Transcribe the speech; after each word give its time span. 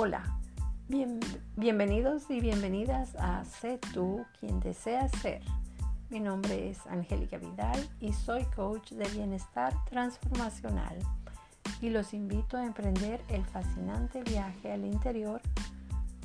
Hola, 0.00 0.22
bienvenidos 1.56 2.30
y 2.30 2.40
bienvenidas 2.40 3.16
a 3.16 3.44
Sé 3.44 3.80
tú 3.92 4.24
quien 4.38 4.60
deseas 4.60 5.10
ser. 5.20 5.42
Mi 6.08 6.20
nombre 6.20 6.70
es 6.70 6.86
Angélica 6.86 7.36
Vidal 7.36 7.84
y 7.98 8.12
soy 8.12 8.44
coach 8.54 8.92
de 8.92 9.08
bienestar 9.08 9.74
transformacional 9.90 10.96
y 11.80 11.90
los 11.90 12.14
invito 12.14 12.56
a 12.56 12.64
emprender 12.64 13.20
el 13.28 13.44
fascinante 13.44 14.22
viaje 14.22 14.70
al 14.70 14.84
interior 14.84 15.42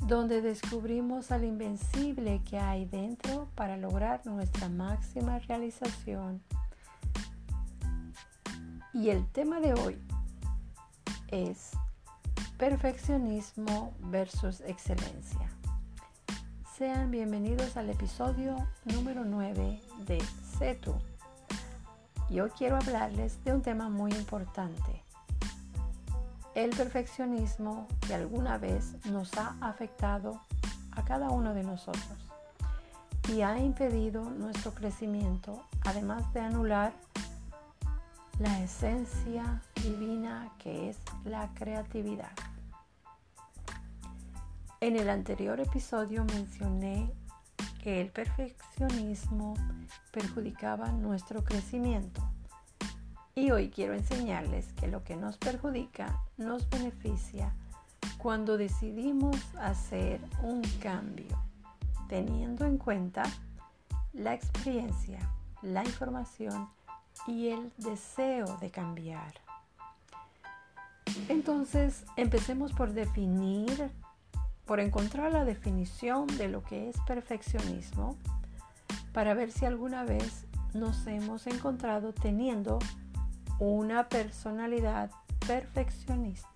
donde 0.06 0.40
descubrimos 0.40 1.32
al 1.32 1.42
invencible 1.42 2.42
que 2.48 2.60
hay 2.60 2.84
dentro 2.84 3.48
para 3.56 3.76
lograr 3.76 4.24
nuestra 4.24 4.68
máxima 4.68 5.40
realización. 5.40 6.40
Y 8.92 9.08
el 9.08 9.26
tema 9.32 9.58
de 9.58 9.74
hoy 9.74 9.98
es 11.26 11.72
Perfeccionismo 12.58 13.92
versus 13.98 14.60
excelencia. 14.60 15.50
Sean 16.78 17.10
bienvenidos 17.10 17.76
al 17.76 17.90
episodio 17.90 18.56
número 18.84 19.24
9 19.24 19.80
de 20.06 20.22
CETU. 20.56 20.94
Yo 22.30 22.48
quiero 22.50 22.76
hablarles 22.76 23.42
de 23.42 23.54
un 23.54 23.60
tema 23.60 23.88
muy 23.88 24.12
importante. 24.12 25.02
El 26.54 26.70
perfeccionismo 26.70 27.88
que 28.06 28.14
alguna 28.14 28.56
vez 28.56 29.04
nos 29.06 29.34
ha 29.36 29.56
afectado 29.60 30.40
a 30.92 31.04
cada 31.04 31.30
uno 31.30 31.54
de 31.54 31.64
nosotros 31.64 32.30
y 33.32 33.40
ha 33.40 33.58
impedido 33.58 34.22
nuestro 34.30 34.72
crecimiento, 34.72 35.64
además 35.84 36.32
de 36.32 36.40
anular 36.40 36.92
la 38.38 38.60
esencia 38.60 39.62
divina 39.82 40.50
que 40.58 40.90
es 40.90 40.98
la 41.24 41.52
creatividad. 41.54 42.32
En 44.80 44.96
el 44.96 45.08
anterior 45.08 45.60
episodio 45.60 46.24
mencioné 46.24 47.10
que 47.82 48.00
el 48.00 48.10
perfeccionismo 48.10 49.54
perjudicaba 50.10 50.88
nuestro 50.90 51.44
crecimiento 51.44 52.28
y 53.36 53.50
hoy 53.50 53.70
quiero 53.70 53.94
enseñarles 53.94 54.72
que 54.72 54.88
lo 54.88 55.04
que 55.04 55.16
nos 55.16 55.38
perjudica 55.38 56.20
nos 56.36 56.68
beneficia 56.70 57.54
cuando 58.18 58.56
decidimos 58.56 59.36
hacer 59.60 60.20
un 60.42 60.62
cambio, 60.80 61.36
teniendo 62.08 62.64
en 62.64 62.78
cuenta 62.78 63.22
la 64.12 64.34
experiencia, 64.34 65.18
la 65.62 65.84
información 65.84 66.68
y 67.26 67.48
el 67.48 67.72
deseo 67.76 68.56
de 68.58 68.70
cambiar. 68.70 69.34
Entonces, 71.28 72.04
empecemos 72.16 72.72
por 72.72 72.92
definir, 72.92 73.90
por 74.64 74.80
encontrar 74.80 75.32
la 75.32 75.44
definición 75.44 76.26
de 76.26 76.48
lo 76.48 76.62
que 76.62 76.88
es 76.88 76.96
perfeccionismo, 77.06 78.16
para 79.12 79.34
ver 79.34 79.52
si 79.52 79.64
alguna 79.64 80.04
vez 80.04 80.46
nos 80.72 81.06
hemos 81.06 81.46
encontrado 81.46 82.12
teniendo 82.12 82.78
una 83.58 84.08
personalidad 84.08 85.10
perfeccionista. 85.46 86.48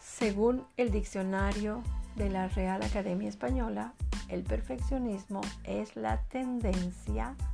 Según 0.00 0.66
el 0.76 0.90
diccionario 0.90 1.82
de 2.16 2.30
la 2.30 2.48
Real 2.48 2.82
Academia 2.82 3.28
Española, 3.28 3.94
el 4.28 4.42
perfeccionismo 4.42 5.40
es 5.64 5.94
la 5.96 6.22
tendencia 6.24 7.36
a 7.38 7.51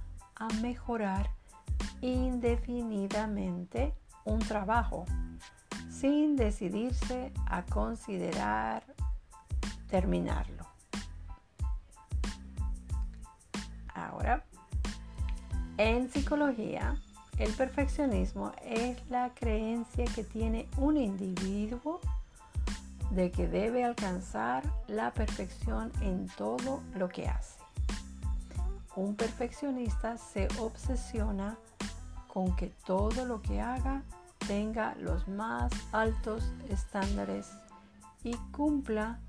mejorar 0.61 1.31
indefinidamente 2.01 3.95
un 4.25 4.39
trabajo 4.39 5.05
sin 5.91 6.37
decidirse 6.37 7.33
a 7.47 7.65
considerar 7.65 8.85
terminarlo. 9.89 10.67
Ahora, 13.95 14.45
en 15.77 16.09
psicología, 16.11 16.97
el 17.39 17.53
perfeccionismo 17.53 18.53
es 18.65 18.99
la 19.11 19.31
creencia 19.35 20.05
que 20.15 20.25
tiene 20.25 20.69
un 20.77 20.97
individuo 20.97 22.01
de 23.11 23.31
que 23.31 23.49
debe 23.49 23.85
alcanzar 23.85 24.63
la 24.87 25.13
perfección 25.13 25.91
en 26.03 26.29
todo 26.37 26.83
lo 26.95 27.09
que 27.09 27.27
hace 27.27 27.58
un 28.99 29.15
perfeccionista 29.15 30.19
se 30.19 30.49
obsesiona 30.59 31.57
con 32.27 32.57
que 32.57 32.73
todo 32.85 33.25
lo 33.27 33.41
que 33.41 33.61
haga 33.61 34.03
tenga 34.49 34.97
los 34.97 35.29
más 35.29 35.73
altos 35.93 36.53
estándares 36.69 37.49
y 38.25 38.35
cumpla 38.51 39.21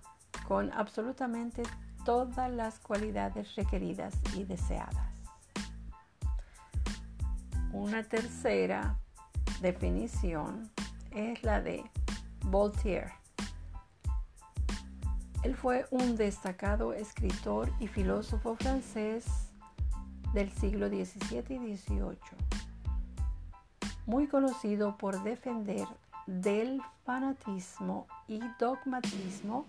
con 0.48 0.72
absolutamente 0.74 1.62
todas 2.04 2.52
las 2.52 2.80
cualidades 2.80 3.56
requeridas 3.56 4.16
y 4.36 4.44
deseadas. 4.44 5.14
Una 7.72 8.02
tercera 8.02 8.98
definición 9.62 10.72
es 11.12 11.44
la 11.44 11.62
de 11.62 11.84
Voltaire. 12.46 13.14
Él 15.44 15.56
fue 15.56 15.86
un 15.92 16.16
destacado 16.16 16.94
escritor 16.94 17.72
y 17.80 17.88
filósofo 17.88 18.56
francés 18.56 19.49
del 20.34 20.52
siglo 20.52 20.88
XVII 20.88 21.56
y 21.56 21.78
XVIII, 21.78 22.18
muy 24.06 24.28
conocido 24.28 24.98
por 24.98 25.22
defender 25.24 25.88
del 26.28 26.82
fanatismo 27.06 28.08
y 28.28 28.40
dogmatismo 28.60 29.66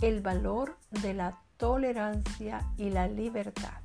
el 0.00 0.22
valor 0.22 0.78
de 0.90 1.14
la 1.14 1.38
tolerancia 1.58 2.66
y 2.78 2.90
la 2.90 3.06
libertad. 3.06 3.80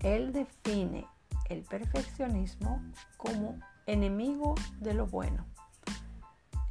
Él 0.00 0.32
define 0.32 1.06
el 1.50 1.62
perfeccionismo 1.62 2.82
como 3.16 3.58
enemigo 3.86 4.54
de 4.80 4.94
lo 4.94 5.06
bueno, 5.06 5.44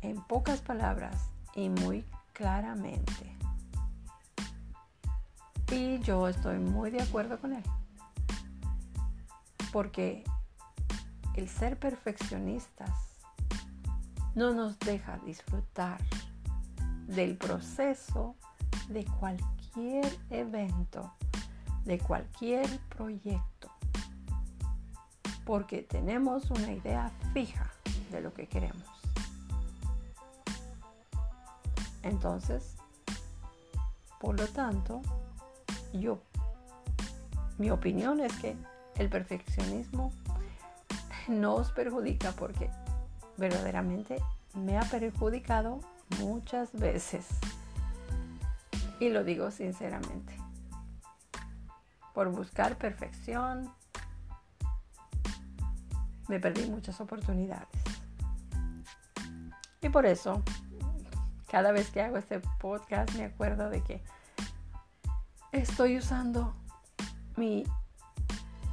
en 0.01 0.21
pocas 0.23 0.61
palabras 0.61 1.29
y 1.55 1.69
muy 1.69 2.05
claramente. 2.33 3.35
Y 5.71 5.99
yo 5.99 6.27
estoy 6.27 6.59
muy 6.59 6.91
de 6.91 7.01
acuerdo 7.01 7.39
con 7.39 7.53
él. 7.53 7.63
Porque 9.73 10.23
el 11.35 11.49
ser 11.49 11.77
perfeccionistas 11.77 12.89
no 14.33 14.53
nos 14.53 14.79
deja 14.79 15.17
disfrutar 15.25 15.99
del 17.07 17.37
proceso 17.37 18.35
de 18.87 19.05
cualquier 19.05 20.05
evento, 20.29 21.13
de 21.85 21.99
cualquier 21.99 22.67
proyecto. 22.89 23.71
Porque 25.45 25.83
tenemos 25.83 26.49
una 26.51 26.71
idea 26.71 27.11
fija 27.33 27.71
de 28.11 28.21
lo 28.21 28.33
que 28.33 28.47
queremos. 28.47 28.83
Entonces, 32.03 32.75
por 34.19 34.39
lo 34.39 34.47
tanto, 34.47 35.01
yo, 35.93 36.19
mi 37.57 37.71
opinión 37.71 38.19
es 38.19 38.33
que 38.37 38.55
el 38.95 39.09
perfeccionismo 39.09 40.11
nos 41.27 41.71
perjudica 41.71 42.31
porque 42.31 42.69
verdaderamente 43.37 44.21
me 44.53 44.77
ha 44.77 44.83
perjudicado 44.83 45.79
muchas 46.19 46.71
veces. 46.73 47.27
Y 48.99 49.09
lo 49.09 49.23
digo 49.23 49.51
sinceramente. 49.51 50.35
Por 52.13 52.29
buscar 52.31 52.77
perfección, 52.77 53.71
me 56.27 56.39
perdí 56.39 56.67
muchas 56.69 56.99
oportunidades. 56.99 57.67
Y 59.81 59.89
por 59.89 60.05
eso, 60.05 60.43
cada 61.49 61.71
vez 61.71 61.91
que 61.91 62.01
hago 62.01 62.17
este 62.17 62.39
podcast 62.59 63.13
me 63.15 63.25
acuerdo 63.25 63.69
de 63.69 63.83
que 63.83 64.01
estoy 65.51 65.97
usando 65.97 66.53
mi 67.35 67.63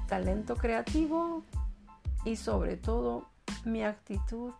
talento 0.08 0.56
creativo 0.56 1.44
y 2.24 2.36
sobre 2.36 2.76
todo 2.76 3.28
mi 3.64 3.82
actitud 3.82 4.52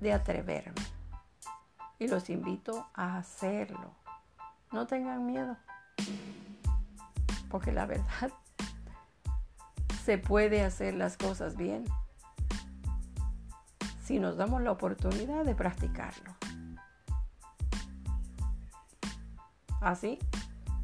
de 0.00 0.12
atreverme. 0.12 0.82
Y 1.98 2.08
los 2.08 2.30
invito 2.30 2.86
a 2.94 3.18
hacerlo. 3.18 3.94
No 4.72 4.86
tengan 4.86 5.26
miedo. 5.26 5.56
Porque 7.48 7.70
la 7.70 7.86
verdad 7.86 8.32
se 10.04 10.18
puede 10.18 10.62
hacer 10.62 10.94
las 10.94 11.16
cosas 11.16 11.56
bien 11.56 11.84
si 14.04 14.18
nos 14.18 14.36
damos 14.36 14.62
la 14.62 14.72
oportunidad 14.72 15.44
de 15.44 15.54
practicarlo. 15.54 16.34
Así 19.80 20.18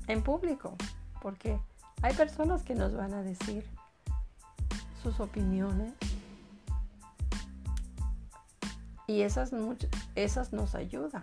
en 0.08 0.22
público, 0.22 0.76
porque 1.22 1.60
hay 2.02 2.14
personas 2.14 2.62
que 2.62 2.74
nos 2.74 2.94
van 2.94 3.14
a 3.14 3.22
decir 3.22 3.64
sus 5.02 5.20
opiniones 5.20 5.94
Y 9.08 9.22
esas, 9.22 9.52
esas 10.14 10.52
nos 10.52 10.74
ayudan. 10.74 11.22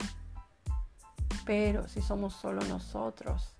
Pero 1.45 1.87
si 1.87 2.01
somos 2.01 2.33
solo 2.33 2.61
nosotros, 2.65 3.55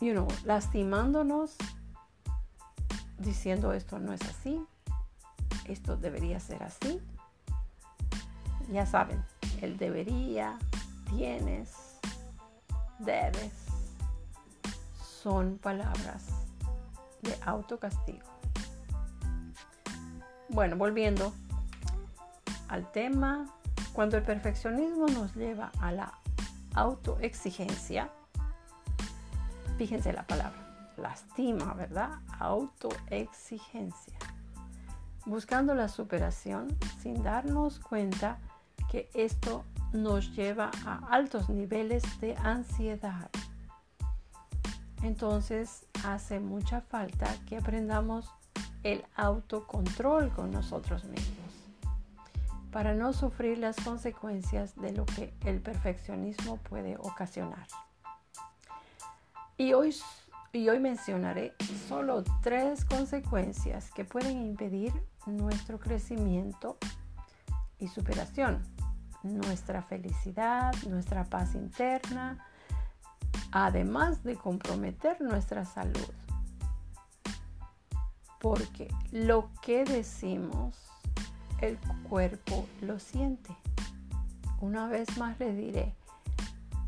you 0.00 0.10
know, 0.10 0.26
lastimándonos, 0.44 1.54
diciendo 3.16 3.72
esto 3.72 4.00
no 4.00 4.12
es 4.12 4.22
así, 4.22 4.60
esto 5.66 5.96
debería 5.96 6.40
ser 6.40 6.64
así. 6.64 7.00
Ya 8.72 8.84
saben, 8.84 9.24
el 9.60 9.78
debería, 9.78 10.58
tienes, 11.10 11.91
debes, 12.98 13.52
son 15.22 15.58
palabras 15.58 16.26
de 17.22 17.36
autocastigo. 17.44 18.26
Bueno, 20.48 20.76
volviendo 20.76 21.32
al 22.68 22.90
tema, 22.92 23.46
cuando 23.92 24.16
el 24.16 24.22
perfeccionismo 24.22 25.06
nos 25.06 25.34
lleva 25.34 25.70
a 25.80 25.92
la 25.92 26.18
autoexigencia, 26.74 28.10
fíjense 29.78 30.12
la 30.12 30.26
palabra, 30.26 30.92
lastima, 30.96 31.72
¿verdad? 31.74 32.10
Autoexigencia. 32.38 34.18
Buscando 35.24 35.74
la 35.74 35.88
superación 35.88 36.68
sin 37.00 37.22
darnos 37.22 37.78
cuenta 37.78 38.38
que 38.90 39.08
esto 39.14 39.64
nos 39.92 40.34
lleva 40.34 40.70
a 40.86 41.06
altos 41.10 41.48
niveles 41.48 42.02
de 42.20 42.36
ansiedad. 42.36 43.30
Entonces 45.02 45.86
hace 46.04 46.40
mucha 46.40 46.80
falta 46.80 47.26
que 47.48 47.56
aprendamos 47.56 48.30
el 48.82 49.04
autocontrol 49.16 50.30
con 50.30 50.50
nosotros 50.50 51.04
mismos 51.04 51.42
para 52.72 52.94
no 52.94 53.12
sufrir 53.12 53.58
las 53.58 53.76
consecuencias 53.76 54.74
de 54.76 54.92
lo 54.92 55.04
que 55.04 55.34
el 55.44 55.60
perfeccionismo 55.60 56.56
puede 56.56 56.96
ocasionar. 56.96 57.66
Y 59.58 59.74
hoy, 59.74 59.94
y 60.52 60.68
hoy 60.70 60.80
mencionaré 60.80 61.54
solo 61.86 62.24
tres 62.42 62.86
consecuencias 62.86 63.90
que 63.90 64.06
pueden 64.06 64.40
impedir 64.40 64.92
nuestro 65.26 65.78
crecimiento 65.78 66.78
y 67.78 67.88
superación, 67.88 68.62
nuestra 69.22 69.82
felicidad, 69.82 70.74
nuestra 70.88 71.24
paz 71.24 71.54
interna, 71.54 72.44
además 73.50 74.22
de 74.22 74.36
comprometer 74.36 75.20
nuestra 75.20 75.64
salud. 75.64 76.12
Porque 78.40 78.88
lo 79.12 79.50
que 79.62 79.84
decimos, 79.84 80.74
el 81.60 81.78
cuerpo 82.08 82.66
lo 82.80 82.98
siente. 82.98 83.56
Una 84.60 84.88
vez 84.88 85.16
más 85.16 85.38
le 85.38 85.54
diré, 85.54 85.94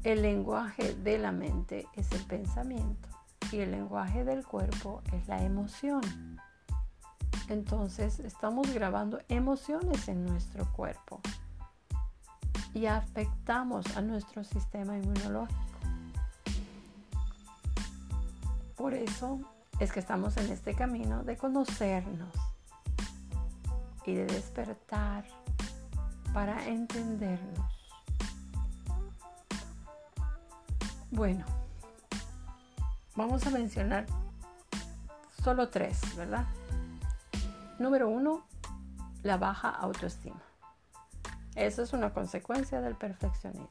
el 0.02 0.22
lenguaje 0.22 0.94
de 0.96 1.18
la 1.18 1.32
mente 1.32 1.86
es 1.94 2.10
el 2.12 2.24
pensamiento 2.24 3.08
y 3.52 3.60
el 3.60 3.70
lenguaje 3.70 4.24
del 4.24 4.44
cuerpo 4.44 5.02
es 5.12 5.28
la 5.28 5.42
emoción. 5.42 6.40
Entonces 7.48 8.20
estamos 8.20 8.72
grabando 8.72 9.20
emociones 9.28 10.08
en 10.08 10.24
nuestro 10.24 10.70
cuerpo 10.72 11.20
y 12.74 12.86
afectamos 12.86 13.96
a 13.96 14.02
nuestro 14.02 14.42
sistema 14.42 14.96
inmunológico. 14.98 15.60
Por 18.76 18.94
eso 18.94 19.40
es 19.78 19.92
que 19.92 20.00
estamos 20.00 20.36
en 20.36 20.52
este 20.52 20.74
camino 20.74 21.22
de 21.22 21.36
conocernos 21.36 22.34
y 24.04 24.14
de 24.14 24.26
despertar 24.26 25.24
para 26.32 26.66
entendernos. 26.66 27.58
Bueno, 31.12 31.44
vamos 33.14 33.46
a 33.46 33.50
mencionar 33.50 34.06
solo 35.42 35.68
tres, 35.68 36.00
¿verdad? 36.16 36.44
Número 37.78 38.08
uno, 38.08 38.42
la 39.22 39.36
baja 39.36 39.70
autoestima. 39.70 40.42
Esa 41.54 41.82
es 41.82 41.92
una 41.92 42.12
consecuencia 42.12 42.80
del 42.80 42.96
perfeccionismo. 42.96 43.68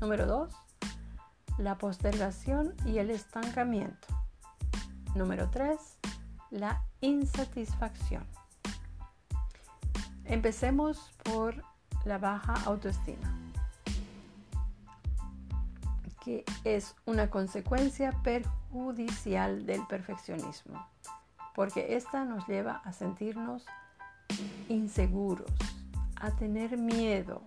Número 0.00 0.26
dos, 0.26 0.54
la 1.58 1.76
postergación 1.76 2.74
y 2.86 2.98
el 2.98 3.10
estancamiento. 3.10 4.08
Número 5.14 5.50
3. 5.50 5.78
La 6.50 6.82
insatisfacción. 7.00 8.24
Empecemos 10.24 11.12
por 11.24 11.62
la 12.04 12.18
baja 12.18 12.54
autoestima, 12.64 13.36
que 16.24 16.44
es 16.64 16.94
una 17.04 17.28
consecuencia 17.28 18.12
perjudicial 18.22 19.66
del 19.66 19.84
perfeccionismo, 19.86 20.86
porque 21.54 21.96
esta 21.96 22.24
nos 22.24 22.46
lleva 22.46 22.80
a 22.84 22.92
sentirnos 22.92 23.66
inseguros, 24.68 25.50
a 26.20 26.30
tener 26.30 26.76
miedo, 26.78 27.42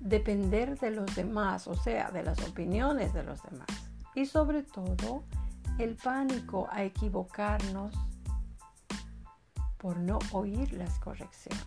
depender 0.00 0.78
de 0.78 0.90
los 0.90 1.14
demás, 1.14 1.66
o 1.66 1.74
sea, 1.74 2.10
de 2.10 2.22
las 2.22 2.40
opiniones 2.42 3.12
de 3.12 3.22
los 3.22 3.42
demás, 3.42 3.68
y 4.14 4.26
sobre 4.26 4.62
todo 4.62 5.24
el 5.78 5.94
pánico 5.96 6.68
a 6.70 6.82
equivocarnos 6.82 7.92
por 9.78 9.98
no 9.98 10.18
oír 10.32 10.72
las 10.72 10.98
correcciones. 10.98 11.64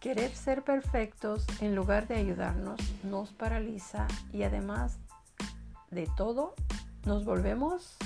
Querer 0.00 0.34
ser 0.34 0.64
perfectos 0.64 1.46
en 1.60 1.76
lugar 1.76 2.08
de 2.08 2.16
ayudarnos 2.16 2.80
nos 3.04 3.32
paraliza 3.32 4.06
y 4.32 4.42
además 4.42 4.98
de 5.90 6.08
todo 6.16 6.54
nos 7.04 7.24
volvemos 7.24 7.96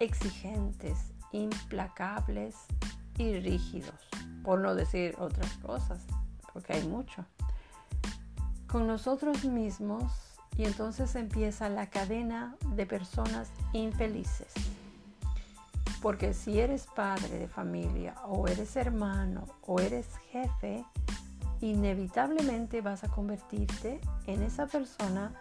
exigentes, 0.00 1.12
implacables 1.32 2.56
y 3.16 3.38
rígidos, 3.38 4.08
por 4.42 4.60
no 4.60 4.74
decir 4.74 5.14
otras 5.18 5.52
cosas, 5.58 6.00
porque 6.52 6.74
hay 6.74 6.86
mucho. 6.86 7.24
Con 8.66 8.86
nosotros 8.86 9.44
mismos 9.44 10.12
y 10.56 10.64
entonces 10.64 11.14
empieza 11.14 11.68
la 11.68 11.86
cadena 11.86 12.56
de 12.74 12.86
personas 12.86 13.50
infelices. 13.72 14.52
Porque 16.00 16.34
si 16.34 16.58
eres 16.58 16.86
padre 16.86 17.38
de 17.38 17.48
familia 17.48 18.14
o 18.26 18.48
eres 18.48 18.76
hermano 18.76 19.46
o 19.62 19.80
eres 19.80 20.06
jefe, 20.30 20.84
inevitablemente 21.60 22.80
vas 22.80 23.04
a 23.04 23.08
convertirte 23.08 24.00
en 24.26 24.42
esa 24.42 24.66
persona 24.66 25.32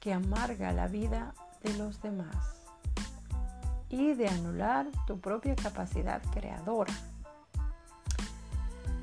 que 0.00 0.12
amarga 0.12 0.72
la 0.72 0.88
vida 0.88 1.34
de 1.62 1.76
los 1.76 2.00
demás 2.00 2.58
y 3.90 4.14
de 4.14 4.28
anular 4.28 4.86
tu 5.06 5.20
propia 5.20 5.54
capacidad 5.56 6.22
creadora. 6.32 6.92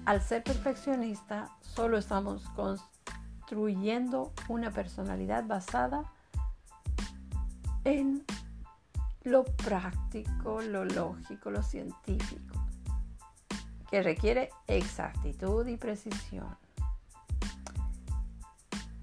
Al 0.05 0.21
ser 0.21 0.43
perfeccionista, 0.43 1.49
solo 1.61 1.97
estamos 1.97 2.47
construyendo 2.51 4.33
una 4.47 4.69
personalidad 4.69 5.45
basada 5.45 6.03
en 7.83 8.23
lo 9.23 9.43
práctico, 9.43 10.61
lo 10.61 10.85
lógico, 10.85 11.49
lo 11.49 11.63
científico, 11.63 12.55
que 13.89 14.03
requiere 14.03 14.49
exactitud 14.67 15.65
y 15.65 15.77
precisión. 15.77 16.55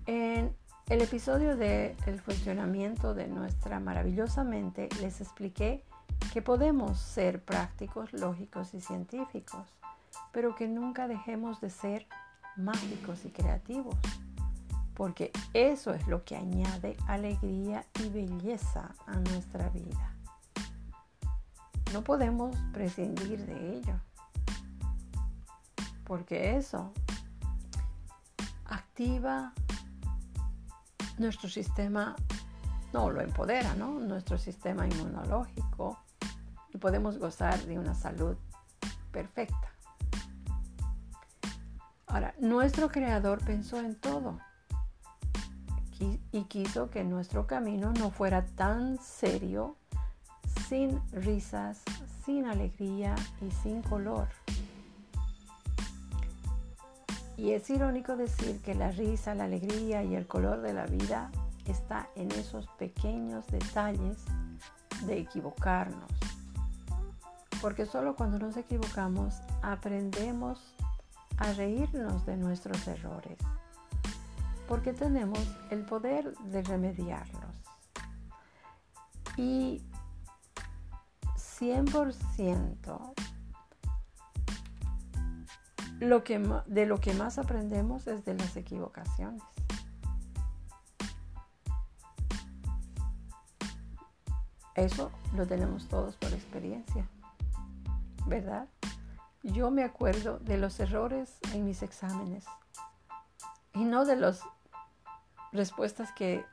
En 0.06 0.54
el 0.88 1.02
episodio 1.02 1.56
de 1.56 1.97
El 2.06 2.21
funcionamiento 2.21 3.12
de 3.12 3.26
nuestra 3.26 3.80
maravillosa 3.80 4.44
mente 4.44 4.88
les 5.00 5.21
expliqué 5.21 5.85
que 6.32 6.42
podemos 6.42 7.00
ser 7.00 7.44
prácticos, 7.44 8.12
lógicos 8.12 8.73
y 8.75 8.80
científicos, 8.80 9.66
pero 10.33 10.55
que 10.55 10.69
nunca 10.69 11.09
dejemos 11.09 11.61
de 11.61 11.71
ser 11.71 12.07
mágicos 12.57 13.25
y 13.25 13.31
creativos 13.31 13.97
porque 14.95 15.33
eso 15.55 15.93
es 15.95 16.07
lo 16.07 16.25
que 16.25 16.37
añade 16.37 16.97
alegría 17.07 17.85
y 18.01 18.09
belleza 18.09 18.95
a 19.07 19.17
nuestra 19.17 19.69
vida. 19.71 20.15
No 21.93 22.03
podemos 22.03 22.57
prescindir 22.73 23.45
de 23.47 23.77
ello, 23.77 23.95
porque 26.05 26.57
eso 26.57 26.93
activa 28.65 29.53
nuestro 31.19 31.49
sistema, 31.49 32.17
no 32.93 33.11
lo 33.11 33.21
empodera, 33.21 33.75
¿no? 33.75 33.99
Nuestro 33.99 34.39
sistema 34.39 34.87
inmunológico 34.87 35.99
y 36.73 36.79
podemos 36.79 37.19
gozar 37.19 37.59
de 37.65 37.79
una 37.79 37.95
salud 37.95 38.37
perfecta. 39.11 39.72
Ahora, 42.12 42.35
nuestro 42.38 42.90
creador 42.90 43.42
pensó 43.42 43.81
en 43.81 43.95
todo 43.95 44.38
y 46.31 46.45
quiso 46.45 46.90
que 46.90 47.04
nuestro 47.04 47.47
camino 47.47 47.90
no 47.92 48.11
fuera 48.11 48.45
tan 48.45 48.99
serio, 48.99 49.76
sin 50.69 51.00
risas, 51.12 51.81
sin 52.26 52.45
alegría 52.45 53.14
y 53.40 53.50
sin 53.50 53.81
color. 53.81 54.28
Y 57.38 57.52
es 57.52 57.71
irónico 57.71 58.14
decir 58.14 58.61
que 58.61 58.75
la 58.75 58.90
risa, 58.90 59.35
la 59.35 59.45
alegría 59.45 60.02
y 60.02 60.14
el 60.14 60.26
color 60.26 60.61
de 60.61 60.75
la 60.75 60.85
vida 60.85 61.31
está 61.64 62.09
en 62.14 62.31
esos 62.33 62.66
pequeños 62.78 63.47
detalles 63.47 64.19
de 65.07 65.19
equivocarnos. 65.19 66.11
Porque 67.62 67.87
solo 67.87 68.16
cuando 68.16 68.38
nos 68.38 68.59
equivocamos 68.59 69.40
aprendemos 69.62 70.75
a 71.42 71.52
reírnos 71.54 72.25
de 72.25 72.37
nuestros 72.37 72.87
errores. 72.87 73.37
Porque 74.68 74.92
tenemos 74.92 75.40
el 75.70 75.84
poder 75.84 76.37
de 76.37 76.62
remediarlos. 76.62 77.56
Y 79.37 79.82
100% 81.61 83.14
lo 85.99 86.22
que, 86.22 86.38
de 86.66 86.87
lo 86.87 86.99
que 86.99 87.12
más 87.14 87.38
aprendemos 87.38 88.06
es 88.06 88.25
de 88.25 88.34
las 88.34 88.56
equivocaciones. 88.56 89.42
Eso 94.76 95.11
lo 95.34 95.46
tenemos 95.46 95.88
todos 95.88 96.16
por 96.16 96.32
experiencia, 96.32 97.06
¿verdad? 98.26 98.68
Yo 99.42 99.70
me 99.70 99.82
acuerdo 99.82 100.38
de 100.38 100.56
los 100.56 100.78
errores 100.78 101.38
en 101.52 101.64
mis 101.64 101.82
exámenes 101.82 102.44
y 103.75 103.84
no 103.84 104.04
de 104.04 104.16
las 104.16 104.40
respuestas 105.50 106.12
que, 106.12 106.44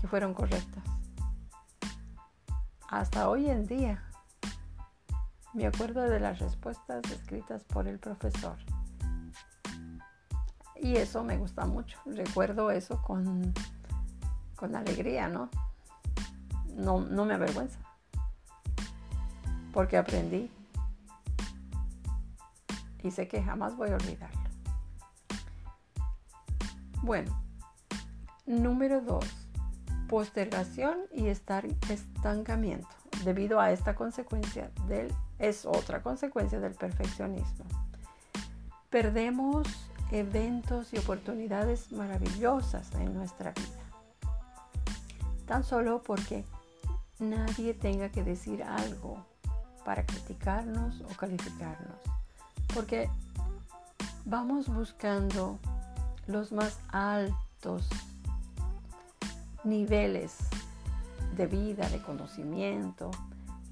que 0.00 0.06
fueron 0.06 0.32
correctas. 0.32 0.84
Hasta 2.88 3.28
hoy 3.28 3.50
en 3.50 3.66
día 3.66 4.04
me 5.54 5.66
acuerdo 5.66 6.02
de 6.02 6.20
las 6.20 6.38
respuestas 6.38 7.02
escritas 7.10 7.64
por 7.64 7.88
el 7.88 7.98
profesor. 7.98 8.56
Y 10.76 10.96
eso 10.96 11.24
me 11.24 11.36
gusta 11.36 11.66
mucho. 11.66 11.98
Recuerdo 12.06 12.70
eso 12.70 13.02
con, 13.02 13.52
con 14.54 14.76
alegría, 14.76 15.26
¿no? 15.26 15.50
¿no? 16.76 17.00
No 17.00 17.24
me 17.24 17.34
avergüenza. 17.34 17.80
Porque 19.72 19.96
aprendí. 19.96 20.48
Y 23.02 23.10
sé 23.10 23.28
que 23.28 23.42
jamás 23.42 23.76
voy 23.76 23.90
a 23.90 23.94
olvidarlo. 23.94 24.40
Bueno, 27.02 27.42
número 28.46 29.00
dos, 29.00 29.24
postergación 30.08 30.98
y 31.12 31.28
estar 31.28 31.64
estancamiento 31.88 32.88
debido 33.24 33.60
a 33.60 33.72
esta 33.72 33.94
consecuencia 33.94 34.70
del 34.86 35.12
es 35.38 35.64
otra 35.64 36.02
consecuencia 36.02 36.60
del 36.60 36.74
perfeccionismo. 36.74 37.64
Perdemos 38.90 39.68
eventos 40.10 40.92
y 40.92 40.98
oportunidades 40.98 41.92
maravillosas 41.92 42.92
en 42.94 43.14
nuestra 43.14 43.52
vida. 43.52 44.30
Tan 45.46 45.62
solo 45.64 46.02
porque 46.02 46.44
nadie 47.18 47.74
tenga 47.74 48.10
que 48.10 48.24
decir 48.24 48.62
algo 48.62 49.24
para 49.84 50.04
criticarnos 50.04 51.00
o 51.02 51.16
calificarnos. 51.16 52.17
Porque 52.78 53.10
vamos 54.24 54.68
buscando 54.68 55.58
los 56.28 56.52
más 56.52 56.78
altos 56.92 57.88
niveles 59.64 60.36
de 61.36 61.48
vida, 61.48 61.88
de 61.88 62.00
conocimiento, 62.00 63.10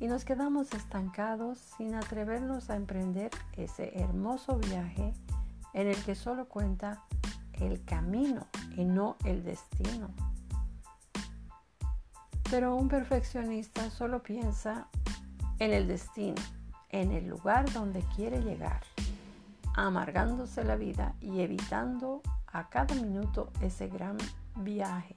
y 0.00 0.08
nos 0.08 0.24
quedamos 0.24 0.74
estancados 0.74 1.58
sin 1.76 1.94
atrevernos 1.94 2.68
a 2.68 2.74
emprender 2.74 3.30
ese 3.52 3.96
hermoso 3.96 4.56
viaje 4.58 5.12
en 5.72 5.86
el 5.86 6.02
que 6.02 6.16
solo 6.16 6.48
cuenta 6.48 7.04
el 7.52 7.84
camino 7.84 8.48
y 8.76 8.84
no 8.84 9.14
el 9.24 9.44
destino. 9.44 10.10
Pero 12.50 12.74
un 12.74 12.88
perfeccionista 12.88 13.88
solo 13.88 14.24
piensa 14.24 14.88
en 15.60 15.72
el 15.72 15.86
destino, 15.86 16.42
en 16.90 17.12
el 17.12 17.28
lugar 17.28 17.70
donde 17.72 18.02
quiere 18.16 18.40
llegar, 18.40 18.82
amargándose 19.76 20.64
la 20.64 20.76
vida 20.76 21.14
y 21.20 21.40
evitando 21.40 22.22
a 22.46 22.68
cada 22.70 22.94
minuto 22.94 23.52
ese 23.60 23.88
gran 23.88 24.16
viaje, 24.56 25.16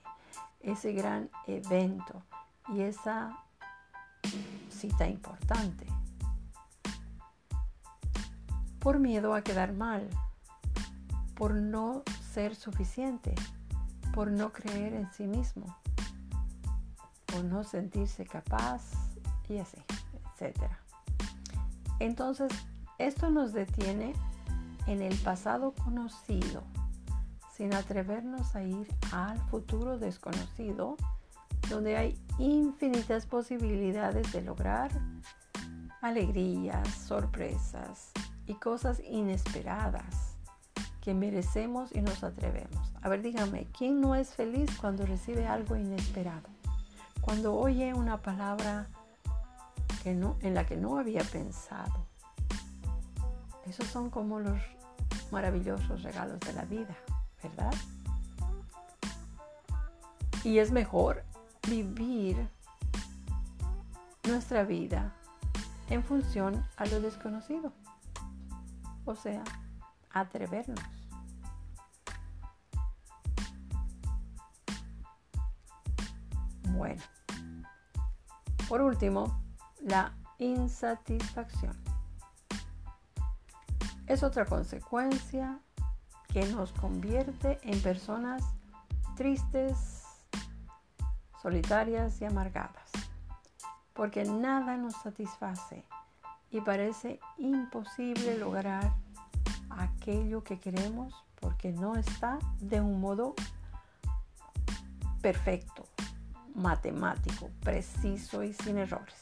ese 0.60 0.92
gran 0.92 1.30
evento 1.48 2.22
y 2.68 2.82
esa 2.82 3.40
cita 4.70 5.08
importante. 5.08 5.88
Por 8.80 9.00
miedo 9.00 9.34
a 9.34 9.42
quedar 9.42 9.74
mal, 9.74 10.10
por 11.36 11.54
no 11.56 12.04
ser 12.34 12.54
suficiente, 12.54 13.36
por 14.14 14.30
no 14.30 14.52
creer 14.52 14.94
en 14.94 15.10
sí 15.14 15.26
mismo, 15.26 15.78
por 17.26 17.46
no 17.46 17.64
sentirse 17.64 18.26
capaz 18.26 18.84
y 19.48 19.58
así, 19.58 19.78
etc. 20.38 20.70
Entonces, 22.00 22.52
esto 22.98 23.30
nos 23.30 23.54
detiene 23.54 24.14
en 24.88 25.02
el 25.02 25.16
pasado 25.18 25.74
conocido, 25.74 26.64
sin 27.56 27.74
atrevernos 27.74 28.56
a 28.56 28.64
ir 28.64 28.88
al 29.12 29.40
futuro 29.50 29.98
desconocido 29.98 30.98
donde 31.70 31.98
hay 31.98 32.18
infinitas 32.38 33.26
posibilidades 33.26 34.32
de 34.32 34.42
lograr 34.42 34.92
alegrías, 36.02 36.88
sorpresas 36.90 38.12
y 38.48 38.56
cosas 38.56 39.02
inesperadas 39.08 40.38
que 41.02 41.14
merecemos 41.14 41.94
y 41.96 42.02
nos 42.02 42.24
atrevemos. 42.24 42.94
A 43.02 43.10
ver, 43.10 43.22
dígame, 43.22 43.68
¿quién 43.78 44.02
no 44.02 44.16
es 44.16 44.34
feliz 44.34 44.70
cuando 44.80 45.06
recibe 45.06 45.48
algo 45.48 45.76
inesperado? 45.76 46.50
Cuando 47.22 47.54
oye 47.54 47.94
una 47.94 48.22
palabra 48.22 48.88
que 50.04 50.14
no, 50.14 50.38
en 50.42 50.54
la 50.54 50.66
que 50.66 50.78
no 50.78 50.98
había 50.98 51.24
pensado. 51.24 52.09
Esos 53.70 53.86
son 53.86 54.10
como 54.10 54.40
los 54.40 54.60
maravillosos 55.30 56.02
regalos 56.02 56.40
de 56.40 56.54
la 56.54 56.66
vida, 56.66 56.98
¿verdad? 57.44 57.74
Y 60.44 60.58
es 60.58 60.72
mejor 60.72 61.24
vivir 61.68 62.50
nuestra 64.28 64.64
vida 64.64 65.14
en 65.92 66.04
función 66.04 66.66
a 66.78 66.88
lo 66.88 67.00
desconocido. 67.00 67.72
O 69.06 69.14
sea, 69.14 69.44
atrevernos. 70.10 70.80
Bueno, 76.70 77.04
por 78.68 78.82
último, 78.82 79.44
la 79.82 80.12
insatisfacción. 80.40 81.89
Es 84.10 84.24
otra 84.24 84.44
consecuencia 84.46 85.60
que 86.30 86.44
nos 86.48 86.72
convierte 86.72 87.60
en 87.62 87.80
personas 87.80 88.44
tristes, 89.16 90.04
solitarias 91.40 92.20
y 92.20 92.26
amargadas, 92.26 92.90
porque 93.94 94.26
nada 94.26 94.78
nos 94.78 94.96
satisface 94.96 95.86
y 96.50 96.60
parece 96.62 97.20
imposible 97.38 98.36
lograr 98.40 98.96
aquello 99.70 100.44
que 100.44 100.60
queremos 100.60 101.14
porque 101.40 101.72
no 101.72 101.96
está 101.96 102.40
de 102.62 102.82
un 102.82 103.00
modo 103.00 103.36
perfecto, 105.22 105.86
matemático, 106.56 107.52
preciso 107.62 108.42
y 108.42 108.54
sin 108.54 108.80
errores. 108.80 109.22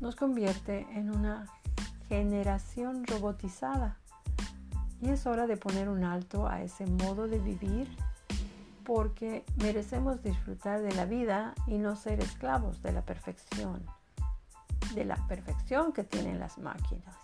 Nos 0.00 0.16
convierte 0.16 0.86
en 0.92 1.14
una 1.14 1.46
generación 2.08 3.06
robotizada 3.06 3.98
y 5.00 5.10
es 5.10 5.26
hora 5.26 5.46
de 5.46 5.56
poner 5.56 5.88
un 5.88 6.04
alto 6.04 6.48
a 6.48 6.62
ese 6.62 6.86
modo 6.86 7.28
de 7.28 7.38
vivir 7.38 7.88
porque 8.84 9.44
merecemos 9.56 10.22
disfrutar 10.22 10.80
de 10.80 10.94
la 10.94 11.04
vida 11.04 11.54
y 11.66 11.78
no 11.78 11.96
ser 11.96 12.20
esclavos 12.20 12.82
de 12.82 12.92
la 12.92 13.02
perfección, 13.02 13.84
de 14.94 15.04
la 15.04 15.16
perfección 15.26 15.92
que 15.92 16.04
tienen 16.04 16.38
las 16.38 16.58
máquinas. 16.58 17.16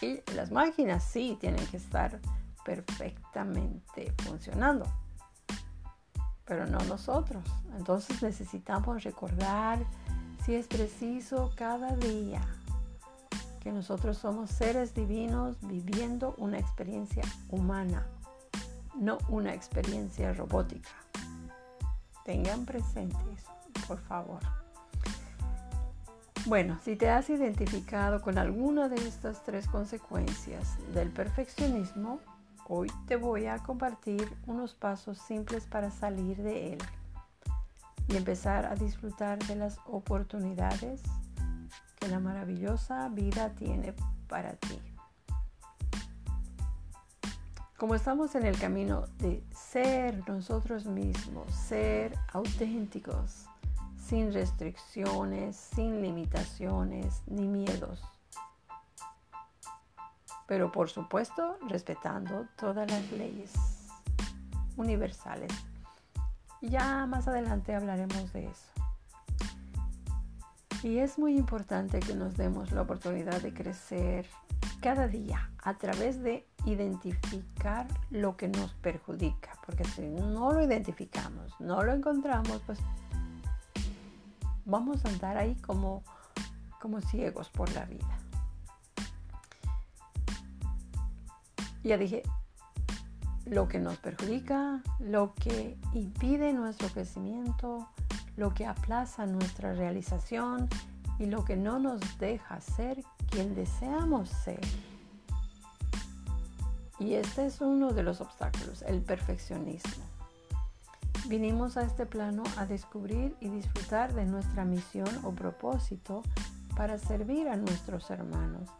Y 0.00 0.22
las 0.34 0.50
máquinas 0.50 1.04
sí 1.04 1.36
tienen 1.38 1.66
que 1.66 1.76
estar 1.76 2.18
perfectamente 2.64 4.14
funcionando, 4.24 4.86
pero 6.46 6.66
no 6.66 6.78
nosotros. 6.84 7.44
Entonces 7.76 8.22
necesitamos 8.22 9.04
recordar, 9.04 9.78
si 10.46 10.54
es 10.54 10.66
preciso, 10.66 11.52
cada 11.54 11.94
día 11.96 12.40
que 13.60 13.72
nosotros 13.72 14.18
somos 14.18 14.50
seres 14.50 14.94
divinos 14.94 15.56
viviendo 15.62 16.34
una 16.38 16.58
experiencia 16.58 17.22
humana 17.50 18.06
no 19.00 19.18
una 19.28 19.54
experiencia 19.54 20.32
robótica. 20.32 20.90
Tengan 22.24 22.64
presentes, 22.66 23.44
por 23.88 23.98
favor. 23.98 24.40
Bueno, 26.46 26.78
si 26.82 26.96
te 26.96 27.10
has 27.10 27.28
identificado 27.30 28.22
con 28.22 28.38
alguna 28.38 28.88
de 28.88 28.96
estas 28.96 29.42
tres 29.42 29.66
consecuencias 29.68 30.76
del 30.94 31.10
perfeccionismo, 31.10 32.20
hoy 32.68 32.90
te 33.06 33.16
voy 33.16 33.46
a 33.46 33.58
compartir 33.58 34.32
unos 34.46 34.74
pasos 34.74 35.18
simples 35.18 35.66
para 35.66 35.90
salir 35.90 36.36
de 36.38 36.74
él 36.74 36.78
y 38.08 38.16
empezar 38.16 38.66
a 38.66 38.74
disfrutar 38.74 39.38
de 39.46 39.56
las 39.56 39.78
oportunidades 39.86 41.02
que 42.00 42.08
la 42.08 42.18
maravillosa 42.18 43.08
vida 43.10 43.50
tiene 43.50 43.94
para 44.26 44.54
ti. 44.54 44.80
Como 47.76 47.94
estamos 47.94 48.34
en 48.34 48.44
el 48.44 48.58
camino 48.58 49.04
de 49.18 49.42
ser 49.54 50.28
nosotros 50.28 50.86
mismos, 50.86 51.54
ser 51.54 52.14
auténticos, 52.32 53.46
sin 53.96 54.32
restricciones, 54.32 55.56
sin 55.56 56.02
limitaciones 56.02 57.22
ni 57.26 57.46
miedos. 57.46 58.02
Pero 60.46 60.72
por 60.72 60.90
supuesto 60.90 61.56
respetando 61.68 62.46
todas 62.56 62.90
las 62.90 63.12
leyes 63.12 63.52
universales. 64.76 65.52
Ya 66.60 67.06
más 67.06 67.28
adelante 67.28 67.74
hablaremos 67.74 68.32
de 68.32 68.46
eso. 68.46 68.79
Y 70.82 70.98
es 70.98 71.18
muy 71.18 71.36
importante 71.36 72.00
que 72.00 72.14
nos 72.14 72.36
demos 72.38 72.72
la 72.72 72.82
oportunidad 72.82 73.42
de 73.42 73.52
crecer 73.52 74.26
cada 74.80 75.08
día 75.08 75.50
a 75.62 75.76
través 75.76 76.22
de 76.22 76.46
identificar 76.64 77.86
lo 78.10 78.36
que 78.38 78.48
nos 78.48 78.72
perjudica. 78.74 79.52
Porque 79.66 79.84
si 79.84 80.08
no 80.08 80.52
lo 80.52 80.62
identificamos, 80.62 81.52
no 81.60 81.82
lo 81.82 81.92
encontramos, 81.92 82.62
pues 82.64 82.78
vamos 84.64 85.04
a 85.04 85.08
andar 85.08 85.36
ahí 85.36 85.54
como, 85.56 86.02
como 86.80 87.02
ciegos 87.02 87.50
por 87.50 87.70
la 87.74 87.84
vida. 87.84 88.18
Ya 91.82 91.98
dije, 91.98 92.22
lo 93.44 93.68
que 93.68 93.80
nos 93.80 93.98
perjudica, 93.98 94.82
lo 94.98 95.34
que 95.34 95.76
impide 95.92 96.52
nuestro 96.54 96.88
crecimiento, 96.88 97.88
lo 98.40 98.54
que 98.54 98.64
aplaza 98.64 99.26
nuestra 99.26 99.74
realización 99.74 100.66
y 101.18 101.26
lo 101.26 101.44
que 101.44 101.56
no 101.56 101.78
nos 101.78 102.00
deja 102.18 102.58
ser 102.62 103.04
quien 103.28 103.54
deseamos 103.54 104.30
ser. 104.30 104.60
Y 106.98 107.14
este 107.14 107.44
es 107.44 107.60
uno 107.60 107.92
de 107.92 108.02
los 108.02 108.22
obstáculos, 108.22 108.80
el 108.80 109.02
perfeccionismo. 109.02 110.04
Vinimos 111.28 111.76
a 111.76 111.82
este 111.82 112.06
plano 112.06 112.42
a 112.56 112.64
descubrir 112.64 113.36
y 113.40 113.50
disfrutar 113.50 114.14
de 114.14 114.24
nuestra 114.24 114.64
misión 114.64 115.10
o 115.22 115.32
propósito 115.32 116.22
para 116.74 116.96
servir 116.96 117.46
a 117.46 117.56
nuestros 117.56 118.10
hermanos, 118.10 118.70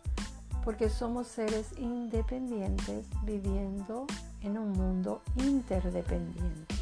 porque 0.65 0.89
somos 0.89 1.27
seres 1.27 1.79
independientes 1.79 3.09
viviendo 3.25 4.07
en 4.41 4.57
un 4.57 4.73
mundo 4.73 5.21
interdependiente. 5.37 6.80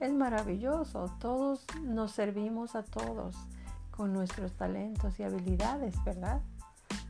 Es 0.00 0.12
maravilloso, 0.12 1.06
todos 1.18 1.66
nos 1.82 2.12
servimos 2.12 2.76
a 2.76 2.84
todos 2.84 3.36
con 3.90 4.12
nuestros 4.12 4.52
talentos 4.52 5.18
y 5.18 5.24
habilidades, 5.24 5.96
¿verdad? 6.04 6.40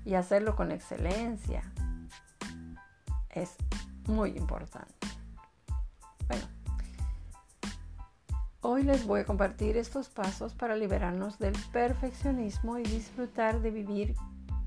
Y 0.07 0.15
hacerlo 0.15 0.57
con 0.57 0.73
excelencia 0.73 1.63
es 3.31 3.57
muy 4.07 4.31
importante. 4.31 4.95
Hoy 8.61 8.83
les 8.83 9.07
voy 9.07 9.21
a 9.21 9.25
compartir 9.25 9.77
estos 9.77 10.09
pasos 10.09 10.55
para 10.55 10.75
liberarnos 10.77 11.39
del 11.39 11.55
perfeccionismo 11.73 12.79
y 12.79 12.83
disfrutar 12.83 13.61
de 13.61 13.71
vivir 13.71 14.17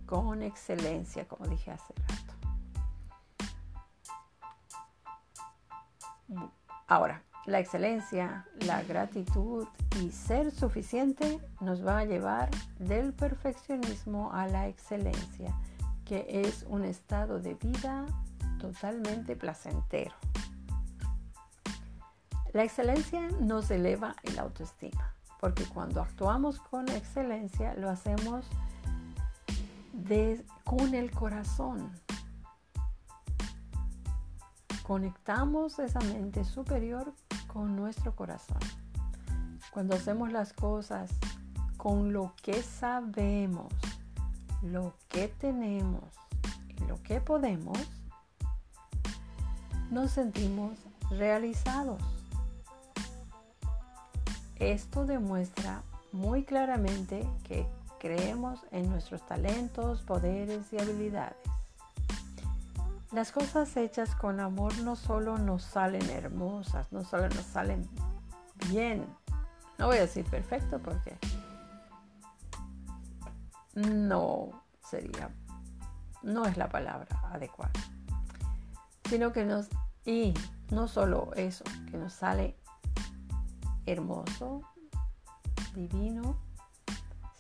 con 0.06 0.42
excelencia, 0.44 1.28
como 1.28 1.48
dije 1.48 1.72
hace 1.72 1.94
rato. 2.08 2.34
Ahora, 6.88 7.24
la 7.46 7.60
excelencia, 7.60 8.46
la 8.66 8.84
gratitud 8.84 9.68
y 10.00 10.12
ser 10.12 10.52
suficiente 10.52 11.40
nos 11.60 11.86
va 11.86 12.00
a 12.00 12.06
llevar 12.06 12.50
del 12.80 13.14
perfeccionismo 13.14 14.32
a 14.32 14.48
la 14.48 14.68
excelencia, 14.68 15.54
que 16.06 16.26
es 16.28 16.66
un 16.70 16.86
estado 16.86 17.40
de 17.40 17.56
vida 17.56 18.06
totalmente 18.60 19.36
placentero. 19.36 20.14
La 22.54 22.64
excelencia 22.64 23.30
nos 23.40 23.72
eleva 23.72 24.16
el 24.24 24.38
autoestima, 24.38 25.14
porque 25.40 25.66
cuando 25.66 26.02
actuamos 26.02 26.60
con 26.60 26.90
excelencia 26.90 27.74
lo 27.76 27.90
hacemos 27.90 28.46
con 30.66 30.94
el 30.94 31.10
corazón. 31.12 31.90
Conectamos 34.84 35.80
esa 35.80 36.00
mente 36.02 36.44
superior 36.44 37.14
con 37.52 37.76
nuestro 37.76 38.16
corazón. 38.16 38.60
Cuando 39.72 39.96
hacemos 39.96 40.32
las 40.32 40.54
cosas 40.54 41.12
con 41.78 42.14
lo 42.14 42.34
que 42.42 42.62
sabemos, 42.62 43.74
lo 44.62 44.94
que 45.10 45.28
tenemos 45.28 46.04
y 46.70 46.86
lo 46.86 47.02
que 47.04 47.20
podemos, 47.20 47.78
nos 49.90 50.12
sentimos 50.12 50.78
realizados. 51.10 52.02
Esto 54.58 55.06
demuestra 55.06 55.82
muy 56.12 56.44
claramente 56.44 57.28
que 57.44 57.66
creemos 58.00 58.60
en 58.72 58.90
nuestros 58.90 59.26
talentos, 59.26 60.02
poderes 60.04 60.72
y 60.72 60.80
habilidades. 60.80 61.51
Las 63.12 63.34
cosas 63.34 63.76
hechas 63.76 64.16
con 64.16 64.40
amor 64.40 64.78
no 64.80 64.96
solo 64.96 65.38
nos 65.38 65.64
salen 65.64 66.10
hermosas, 66.10 66.90
no 66.94 67.04
solo 67.04 67.28
nos 67.28 67.46
salen 67.46 67.90
bien. 68.70 69.06
No 69.78 69.88
voy 69.88 69.98
a 69.98 70.02
decir 70.02 70.24
perfecto 70.24 70.80
porque 70.80 71.18
no 73.76 74.64
sería, 74.90 75.30
no 76.24 76.46
es 76.46 76.56
la 76.56 76.70
palabra 76.70 77.08
adecuada, 77.32 77.74
sino 79.10 79.34
que 79.34 79.44
nos, 79.44 79.68
y 80.06 80.34
no 80.70 80.88
solo 80.88 81.34
eso, 81.36 81.66
que 81.90 81.98
nos 81.98 82.14
sale 82.14 82.56
hermoso, 83.86 84.62
divino, 85.76 86.38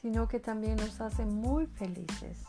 sino 0.02 0.28
que 0.28 0.42
también 0.42 0.76
nos 0.76 1.00
hace 1.00 1.26
muy 1.26 1.66
felices. 1.66 2.44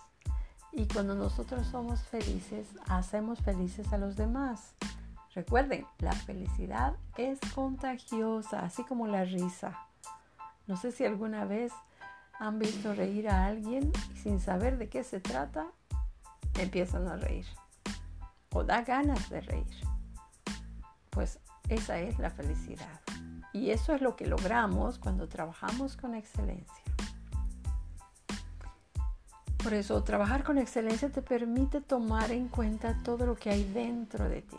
Y 0.72 0.86
cuando 0.86 1.14
nosotros 1.14 1.66
somos 1.66 2.00
felices, 2.00 2.66
hacemos 2.88 3.40
felices 3.40 3.92
a 3.92 3.98
los 3.98 4.16
demás. 4.16 4.74
Recuerden, 5.34 5.86
la 5.98 6.12
felicidad 6.12 6.94
es 7.16 7.38
contagiosa, 7.54 8.60
así 8.60 8.82
como 8.84 9.06
la 9.06 9.24
risa. 9.24 9.78
No 10.66 10.76
sé 10.76 10.92
si 10.92 11.04
alguna 11.04 11.44
vez 11.44 11.72
han 12.38 12.58
visto 12.58 12.94
reír 12.94 13.28
a 13.28 13.46
alguien 13.46 13.92
y 14.14 14.16
sin 14.16 14.40
saber 14.40 14.78
de 14.78 14.88
qué 14.88 15.04
se 15.04 15.20
trata, 15.20 15.66
empiezan 16.58 17.06
a 17.06 17.16
reír. 17.16 17.46
O 18.52 18.64
da 18.64 18.82
ganas 18.82 19.28
de 19.28 19.40
reír. 19.42 19.76
Pues 21.10 21.38
esa 21.68 21.98
es 21.98 22.18
la 22.18 22.30
felicidad. 22.30 23.00
Y 23.52 23.70
eso 23.70 23.94
es 23.94 24.00
lo 24.00 24.16
que 24.16 24.26
logramos 24.26 24.98
cuando 24.98 25.28
trabajamos 25.28 25.96
con 25.96 26.14
excelencia. 26.14 26.82
Por 29.62 29.74
eso, 29.74 30.02
trabajar 30.02 30.42
con 30.42 30.58
excelencia 30.58 31.08
te 31.10 31.22
permite 31.22 31.80
tomar 31.80 32.32
en 32.32 32.48
cuenta 32.48 33.00
todo 33.04 33.26
lo 33.26 33.36
que 33.36 33.50
hay 33.50 33.62
dentro 33.62 34.28
de 34.28 34.42
ti. 34.42 34.56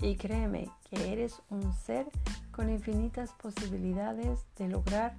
Y 0.00 0.14
créeme 0.16 0.70
que 0.88 1.12
eres 1.12 1.42
un 1.50 1.72
ser 1.72 2.06
con 2.52 2.70
infinitas 2.70 3.32
posibilidades 3.32 4.46
de 4.56 4.68
lograr 4.68 5.16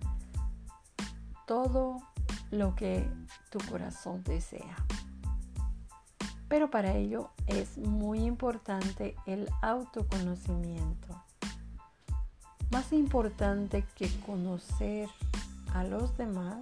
todo 1.45 1.97
lo 2.51 2.73
que 2.75 3.05
tu 3.49 3.59
corazón 3.69 4.23
desea. 4.23 4.75
Pero 6.47 6.69
para 6.69 6.95
ello 6.95 7.31
es 7.47 7.77
muy 7.77 8.19
importante 8.19 9.15
el 9.25 9.49
autoconocimiento. 9.61 11.21
Más 12.71 12.93
importante 12.93 13.83
que 13.95 14.09
conocer 14.21 15.09
a 15.73 15.83
los 15.83 16.15
demás 16.17 16.61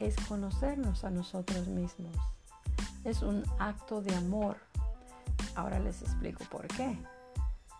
es 0.00 0.16
conocernos 0.26 1.04
a 1.04 1.10
nosotros 1.10 1.68
mismos. 1.68 2.16
Es 3.04 3.22
un 3.22 3.44
acto 3.58 4.02
de 4.02 4.14
amor. 4.16 4.56
Ahora 5.54 5.78
les 5.78 6.02
explico 6.02 6.44
por 6.50 6.66
qué. 6.66 6.98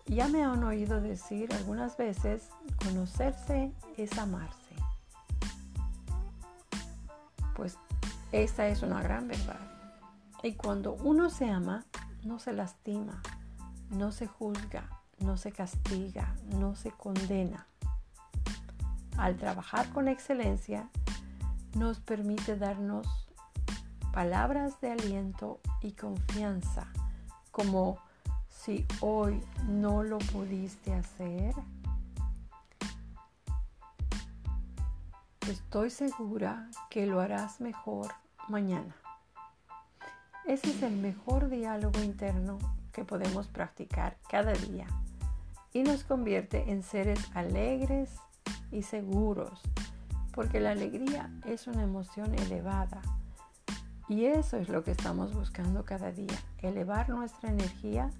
Ya 0.06 0.28
me 0.28 0.44
han 0.44 0.62
oído 0.64 1.00
decir 1.00 1.52
algunas 1.54 1.96
veces, 1.96 2.48
conocerse 2.84 3.72
es 3.96 4.16
amarse. 4.18 4.74
Pues 7.54 7.78
esta 8.32 8.68
es 8.68 8.82
una 8.82 9.02
gran 9.02 9.28
verdad. 9.28 9.60
Y 10.42 10.54
cuando 10.54 10.94
uno 10.94 11.30
se 11.30 11.50
ama, 11.50 11.84
no 12.24 12.38
se 12.38 12.52
lastima, 12.52 13.22
no 13.90 14.12
se 14.12 14.26
juzga, 14.26 14.88
no 15.18 15.36
se 15.36 15.52
castiga, 15.52 16.34
no 16.58 16.74
se 16.74 16.90
condena. 16.90 17.66
Al 19.16 19.36
trabajar 19.36 19.88
con 19.90 20.08
excelencia, 20.08 20.88
nos 21.74 22.00
permite 22.00 22.56
darnos 22.56 23.06
palabras 24.12 24.80
de 24.80 24.92
aliento 24.92 25.60
y 25.82 25.92
confianza, 25.92 26.88
como 27.50 27.98
si 28.48 28.86
hoy 29.00 29.42
no 29.68 30.02
lo 30.02 30.18
pudiste 30.18 30.92
hacer, 30.92 31.54
estoy 35.48 35.90
segura 35.90 36.68
que 36.90 37.06
lo 37.06 37.20
harás 37.20 37.60
mejor 37.60 38.12
mañana. 38.48 38.94
Ese 40.46 40.70
es 40.70 40.82
el 40.82 40.96
mejor 40.96 41.48
diálogo 41.48 42.00
interno 42.02 42.58
que 42.92 43.04
podemos 43.04 43.46
practicar 43.46 44.16
cada 44.28 44.52
día 44.52 44.86
y 45.72 45.82
nos 45.82 46.04
convierte 46.04 46.70
en 46.70 46.82
seres 46.82 47.20
alegres 47.34 48.10
y 48.72 48.82
seguros, 48.82 49.60
porque 50.32 50.60
la 50.60 50.70
alegría 50.70 51.30
es 51.44 51.66
una 51.66 51.82
emoción 51.82 52.34
elevada 52.34 53.00
y 54.10 54.24
eso 54.24 54.56
es 54.56 54.68
lo 54.68 54.82
que 54.82 54.90
estamos 54.90 55.32
buscando 55.34 55.84
cada 55.84 56.10
día, 56.10 56.36
elevar 56.58 57.08
nuestra 57.08 57.48
energía 57.48 58.10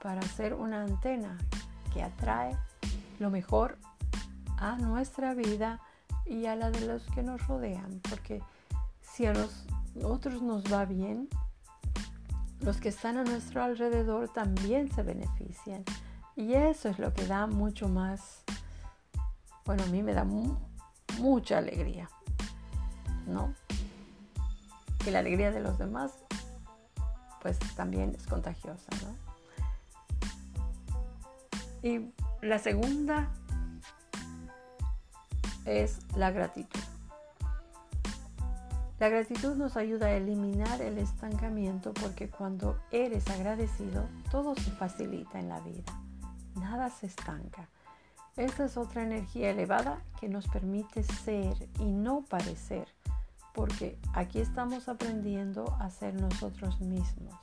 para 0.00 0.22
ser 0.22 0.54
una 0.54 0.84
antena 0.84 1.36
que 1.92 2.02
atrae 2.02 2.56
lo 3.18 3.28
mejor 3.28 3.76
a 4.56 4.76
nuestra 4.76 5.34
vida 5.34 5.80
y 6.26 6.46
a 6.46 6.54
la 6.54 6.70
de 6.70 6.86
los 6.86 7.04
que 7.06 7.24
nos 7.24 7.44
rodean, 7.48 8.00
porque 8.08 8.40
si 9.00 9.26
a 9.26 9.32
nosotros 9.32 10.42
nos 10.42 10.72
va 10.72 10.84
bien, 10.84 11.28
los 12.60 12.76
que 12.80 12.90
están 12.90 13.18
a 13.18 13.24
nuestro 13.24 13.64
alrededor 13.64 14.28
también 14.28 14.92
se 14.92 15.02
benefician. 15.02 15.84
Y 16.36 16.54
eso 16.54 16.88
es 16.88 17.00
lo 17.00 17.12
que 17.12 17.26
da 17.26 17.48
mucho 17.48 17.88
más, 17.88 18.44
bueno, 19.64 19.82
a 19.82 19.86
mí 19.86 20.04
me 20.04 20.14
da 20.14 20.24
mucha 21.22 21.58
alegría, 21.58 22.10
¿no? 23.26 23.54
que 25.04 25.10
la 25.10 25.18
alegría 25.20 25.50
de 25.50 25.60
los 25.60 25.78
demás 25.78 26.12
pues 27.40 27.58
también 27.74 28.14
es 28.14 28.26
contagiosa. 28.26 28.90
¿no? 29.02 29.16
Y 31.82 32.12
la 32.40 32.58
segunda 32.58 33.30
es 35.64 35.98
la 36.16 36.30
gratitud. 36.30 36.80
La 39.00 39.08
gratitud 39.08 39.56
nos 39.56 39.76
ayuda 39.76 40.06
a 40.06 40.12
eliminar 40.12 40.80
el 40.80 40.98
estancamiento 40.98 41.92
porque 41.94 42.30
cuando 42.30 42.78
eres 42.92 43.28
agradecido 43.28 44.06
todo 44.30 44.54
se 44.54 44.70
facilita 44.70 45.40
en 45.40 45.48
la 45.48 45.58
vida. 45.60 45.92
Nada 46.54 46.88
se 46.90 47.06
estanca. 47.06 47.68
Esta 48.36 48.64
es 48.64 48.76
otra 48.76 49.02
energía 49.02 49.50
elevada 49.50 50.02
que 50.20 50.28
nos 50.28 50.48
permite 50.48 51.02
ser 51.02 51.68
y 51.78 51.92
no 51.92 52.22
parecer 52.22 52.88
porque 53.52 53.98
aquí 54.14 54.40
estamos 54.40 54.88
aprendiendo 54.88 55.76
a 55.78 55.90
ser 55.90 56.14
nosotros 56.14 56.80
mismos. 56.80 57.34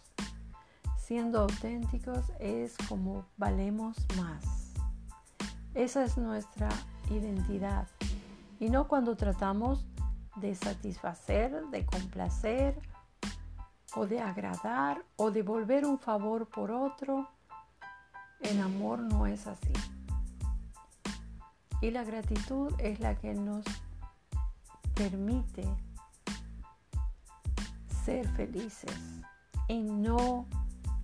Siendo 0.98 1.42
auténticos 1.42 2.26
es 2.40 2.76
como 2.88 3.26
valemos 3.38 3.98
más. 4.18 4.74
Esa 5.74 6.04
es 6.04 6.18
nuestra 6.18 6.70
identidad. 7.10 7.88
Y 8.60 8.70
no 8.70 8.88
cuando 8.88 9.16
tratamos 9.16 9.86
de 10.36 10.56
satisfacer, 10.56 11.66
de 11.68 11.86
complacer 11.86 12.80
o 13.96 14.06
de 14.06 14.20
agradar 14.20 15.04
o 15.16 15.32
de 15.32 15.42
volver 15.44 15.86
un 15.86 16.00
favor 16.00 16.48
por 16.48 16.72
otro. 16.72 17.30
El 18.42 18.62
amor 18.62 19.00
no 19.00 19.28
es 19.28 19.48
así. 19.48 19.74
Y 21.82 21.92
la 21.92 22.04
gratitud 22.04 22.74
es 22.80 23.00
la 23.00 23.16
que 23.16 23.34
nos 23.34 23.64
permite 24.96 25.64
ser 28.04 28.28
felices 28.30 29.22
y 29.68 29.82
no 29.82 30.46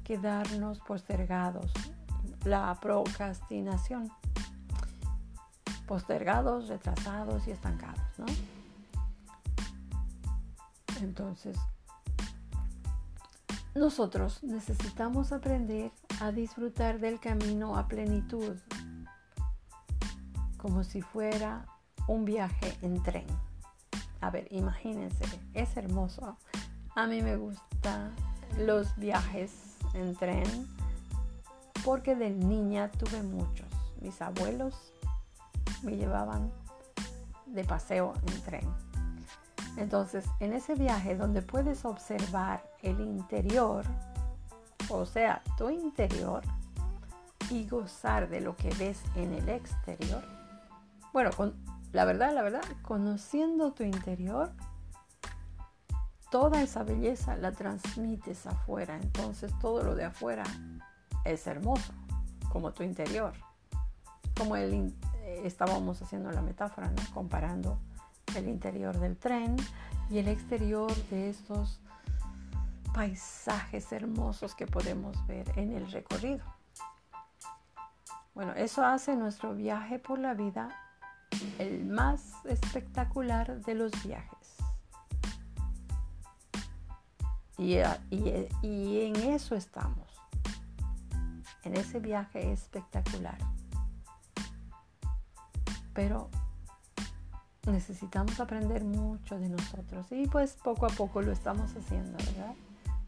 quedarnos 0.04 0.80
postergados. 0.80 1.72
La 2.44 2.78
procrastinación. 2.82 4.12
Postergados, 5.88 6.68
retrasados 6.68 7.48
y 7.48 7.52
estancados, 7.52 8.02
¿no? 8.18 8.26
Entonces, 11.02 11.58
nosotros 13.76 14.44
necesitamos 14.44 15.32
aprender 15.32 15.92
a 16.22 16.32
disfrutar 16.32 17.00
del 17.00 17.20
camino 17.20 17.78
a 17.78 17.88
plenitud, 17.88 18.58
como 20.66 20.84
si 20.84 21.00
fuera 21.04 21.64
un 22.08 22.26
viaje 22.26 22.76
en 22.82 23.04
tren. 23.04 23.28
A 24.20 24.32
ver, 24.32 24.48
imagínense, 24.50 25.24
es 25.54 25.78
hermoso 25.78 26.36
a 26.96 27.06
mí 27.06 27.22
me 27.22 27.38
gustan 27.38 28.16
los 28.58 28.96
viajes 28.96 29.78
en 29.94 30.16
tren 30.16 30.44
porque 31.84 32.16
de 32.16 32.32
niña 32.32 32.90
tuve 32.90 33.22
muchos. 33.22 33.68
Mis 34.02 34.20
abuelos 34.24 34.92
me 35.84 35.98
llevaban 35.98 36.52
de 37.46 37.64
paseo 37.64 38.14
en 38.26 38.42
tren. 38.42 38.68
Entonces, 39.78 40.26
en 40.40 40.54
ese 40.54 40.74
viaje 40.74 41.16
donde 41.16 41.44
puedes 41.44 41.86
observar 41.86 42.64
el 42.82 43.02
interior, 43.02 43.86
o 44.90 45.06
sea, 45.06 45.44
tu 45.60 45.70
interior, 45.70 46.42
y 47.50 47.68
gozar 47.68 48.30
de 48.30 48.42
lo 48.42 48.56
que 48.56 48.70
ves 48.76 49.02
en 49.16 49.34
el 49.34 49.50
exterior, 49.50 50.24
bueno, 51.16 51.30
con, 51.32 51.56
la 51.94 52.04
verdad, 52.04 52.34
la 52.34 52.42
verdad, 52.42 52.62
conociendo 52.82 53.72
tu 53.72 53.84
interior, 53.84 54.52
toda 56.30 56.62
esa 56.62 56.84
belleza 56.84 57.38
la 57.38 57.54
transmites 57.54 58.46
afuera. 58.46 58.98
Entonces 58.98 59.58
todo 59.62 59.82
lo 59.82 59.96
de 59.96 60.04
afuera 60.04 60.44
es 61.24 61.48
hermoso, 61.48 61.94
como 62.52 62.74
tu 62.74 62.84
interior. 62.84 63.32
Como 64.38 64.58
el, 64.58 64.94
eh, 65.24 65.44
estábamos 65.46 66.02
haciendo 66.02 66.32
la 66.34 66.42
metáfora, 66.42 66.92
comparando 67.14 67.80
el 68.36 68.50
interior 68.50 69.00
del 69.00 69.16
tren 69.16 69.56
y 70.10 70.18
el 70.18 70.28
exterior 70.28 70.94
de 71.10 71.30
estos 71.30 71.80
paisajes 72.94 73.90
hermosos 73.94 74.54
que 74.54 74.68
podemos 74.68 75.26
ver 75.28 75.50
en 75.58 75.72
el 75.72 75.90
recorrido. 75.90 76.44
Bueno, 78.34 78.52
eso 78.52 78.84
hace 78.84 79.16
nuestro 79.16 79.54
viaje 79.56 79.98
por 79.98 80.20
la 80.20 80.34
vida 80.34 80.82
el 81.60 81.86
más 81.86 82.34
espectacular 82.46 83.62
de 83.62 83.76
los 83.76 83.92
viajes. 84.04 84.36
Y, 87.58 87.78
en 87.78 89.16
eso 89.16 89.56
estamos, 89.56 90.08
en 91.64 91.78
ese 91.78 92.00
viaje 92.00 92.52
espectacular. 92.52 93.38
Pero 95.94 96.30
necesitamos 97.66 98.40
aprender 98.40 98.84
mucho 98.84 99.40
de 99.40 99.48
nosotros 99.48 100.12
y 100.12 100.28
pues 100.28 100.58
poco 100.62 100.86
a 100.86 100.90
poco 100.90 101.22
lo 101.22 101.32
estamos 101.32 101.74
haciendo, 101.76 102.18
¿verdad? 102.18 102.54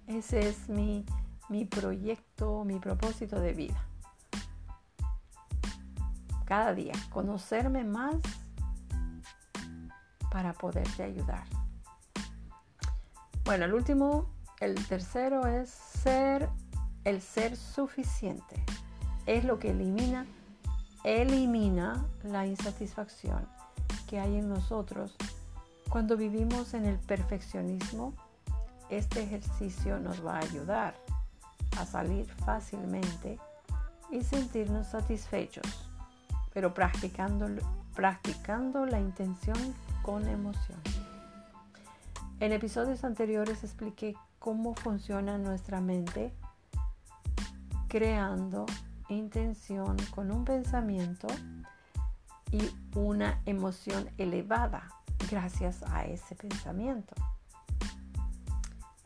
Ese 0.08 0.48
es 0.48 0.70
mi, 0.70 1.06
mi 1.50 1.66
proyecto, 1.66 2.64
mi 2.64 2.80
propósito 2.80 3.42
de 3.42 3.54
vida. 3.54 3.86
Cada 6.48 6.74
día, 6.74 6.94
conocerme 7.10 7.84
más 7.84 8.16
para 10.32 10.54
poderte 10.54 11.04
ayudar. 11.04 11.44
Bueno, 13.44 13.66
el 13.66 13.74
último 13.74 14.30
el 14.60 14.76
tercero 14.88 15.46
es 15.46 15.70
ser 15.70 16.50
el 17.04 17.22
ser 17.22 17.56
suficiente. 17.56 18.56
Es 19.26 19.44
lo 19.46 19.60
que 19.60 19.72
elimina, 19.72 20.26
elimina 21.04 22.06
la 22.24 22.48
insatisfacción 22.48 23.48
que 24.08 24.20
hay 24.20 24.38
en 24.38 24.50
nosotros 24.50 25.16
cuando 25.90 26.18
vivimos 26.18 26.74
en 26.74 26.86
el 26.86 26.98
perfeccionismo. 26.98 28.14
Este 28.90 29.22
ejercicio 29.22 30.00
nos 30.00 30.26
va 30.26 30.36
a 30.36 30.44
ayudar 30.44 30.96
a 31.78 31.86
salir 31.86 32.26
fácilmente 32.46 33.38
y 34.12 34.24
sentirnos 34.24 34.88
satisfechos, 34.88 35.87
pero 36.58 36.74
practicando, 36.74 37.46
practicando 37.94 38.88
la 38.88 39.00
intención 39.00 39.76
con 40.02 40.28
emoción. 40.28 40.80
En 42.40 42.52
episodios 42.52 43.04
anteriores 43.04 43.64
expliqué 43.64 44.16
cómo 44.40 44.74
funciona 44.74 45.38
nuestra 45.38 45.82
mente 45.82 46.34
creando 47.88 48.66
intención 49.08 49.98
con 50.16 50.32
un 50.32 50.46
pensamiento 50.46 51.28
y 52.52 52.72
una 52.96 53.40
emoción 53.46 54.10
elevada 54.18 54.90
gracias 55.30 55.84
a 55.84 56.06
ese 56.06 56.34
pensamiento. 56.34 57.14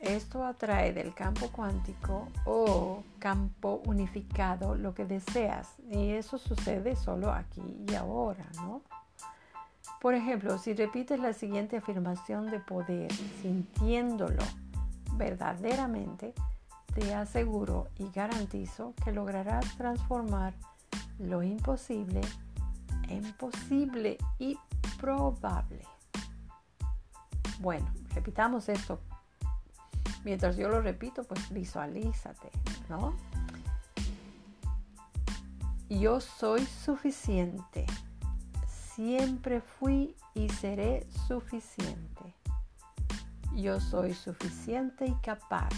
Esto 0.01 0.43
atrae 0.43 0.93
del 0.93 1.13
campo 1.13 1.49
cuántico 1.51 2.27
o 2.45 3.03
campo 3.19 3.83
unificado 3.85 4.73
lo 4.73 4.95
que 4.95 5.05
deseas 5.05 5.75
y 5.91 6.09
eso 6.11 6.39
sucede 6.39 6.95
solo 6.95 7.31
aquí 7.31 7.61
y 7.87 7.93
ahora, 7.93 8.45
¿no? 8.55 8.81
Por 10.01 10.15
ejemplo, 10.15 10.57
si 10.57 10.73
repites 10.73 11.19
la 11.19 11.33
siguiente 11.33 11.77
afirmación 11.77 12.49
de 12.49 12.59
poder, 12.59 13.13
sintiéndolo 13.43 14.43
verdaderamente, 15.13 16.33
te 16.95 17.13
aseguro 17.13 17.87
y 17.99 18.09
garantizo 18.09 18.95
que 19.03 19.11
lograrás 19.11 19.77
transformar 19.77 20.55
lo 21.19 21.43
imposible 21.43 22.21
en 23.07 23.31
posible 23.33 24.17
y 24.39 24.57
probable. 24.99 25.83
Bueno, 27.59 27.85
repitamos 28.15 28.67
esto. 28.67 28.99
Mientras 30.23 30.55
yo 30.57 30.69
lo 30.69 30.81
repito, 30.81 31.23
pues 31.23 31.51
visualízate, 31.51 32.49
¿no? 32.89 33.15
Yo 35.89 36.21
soy 36.21 36.65
suficiente. 36.65 37.85
Siempre 38.95 39.61
fui 39.61 40.15
y 40.33 40.49
seré 40.49 41.07
suficiente. 41.27 42.35
Yo 43.55 43.79
soy 43.79 44.13
suficiente 44.13 45.05
y 45.05 45.13
capaz. 45.15 45.69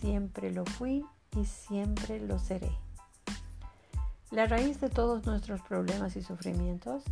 Siempre 0.00 0.50
lo 0.50 0.64
fui 0.66 1.04
y 1.36 1.44
siempre 1.44 2.20
lo 2.20 2.38
seré. 2.38 2.70
La 4.30 4.46
raíz 4.46 4.80
de 4.80 4.90
todos 4.90 5.24
nuestros 5.24 5.62
problemas 5.62 6.16
y 6.16 6.22
sufrimientos 6.22 7.04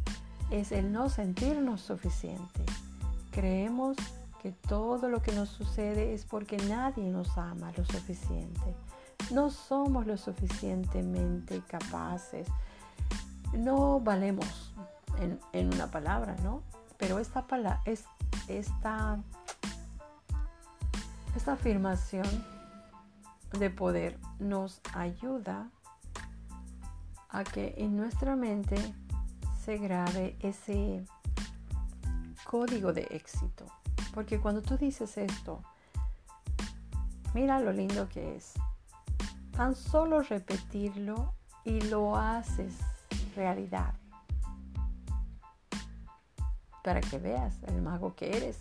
es 0.51 0.73
el 0.73 0.93
no 0.93 1.09
sentirnos 1.09 1.81
suficientes. 1.81 2.67
Creemos 3.31 3.97
que 4.44 4.52
todo 4.52 5.09
lo 5.09 5.22
que 5.22 5.33
nos 5.33 5.48
sucede 5.48 6.12
es 6.12 6.26
porque 6.26 6.59
nadie 6.68 7.09
nos 7.09 7.38
ama 7.38 7.72
lo 7.78 7.85
suficiente. 7.87 8.76
No 9.30 9.48
somos 9.48 10.07
lo 10.07 10.18
suficientemente 10.18 11.62
capaces. 11.66 12.46
No 13.54 14.00
valemos 14.00 14.74
en, 15.54 15.72
una 15.72 15.90
palabra, 15.90 16.37
¿no? 16.42 16.61
Pero 16.98 17.20
esta, 17.20 17.46
palabra, 17.46 17.80
es, 17.87 18.04
esta, 18.46 19.18
esta 21.35 21.54
afirmación 21.54 22.26
de 23.59 23.70
poder 23.70 24.18
nos 24.40 24.83
ayuda 24.92 25.70
a 27.30 27.44
que 27.44 27.76
en 27.78 27.96
nuestra 27.96 28.37
mente 28.37 28.76
se 29.64 29.78
grabe 29.78 30.37
ese 30.40 31.02
código 32.44 32.92
de 32.92 33.07
éxito. 33.11 33.64
Porque 34.14 34.38
cuando 34.38 34.62
tú 34.62 34.79
dices 34.79 35.18
esto, 35.18 35.61
mira 37.35 37.59
lo 37.59 37.72
lindo 37.72 38.09
que 38.09 38.37
es. 38.37 38.53
Tan 39.57 39.74
solo 39.74 40.22
repetirlo 40.22 41.35
y 41.64 41.81
lo 41.81 42.16
haces 42.16 42.79
realidad. 43.35 43.92
Para 46.85 47.00
que 47.00 47.18
veas 47.18 47.61
el 47.66 47.83
mago 47.83 48.14
que 48.14 48.37
eres. 48.37 48.59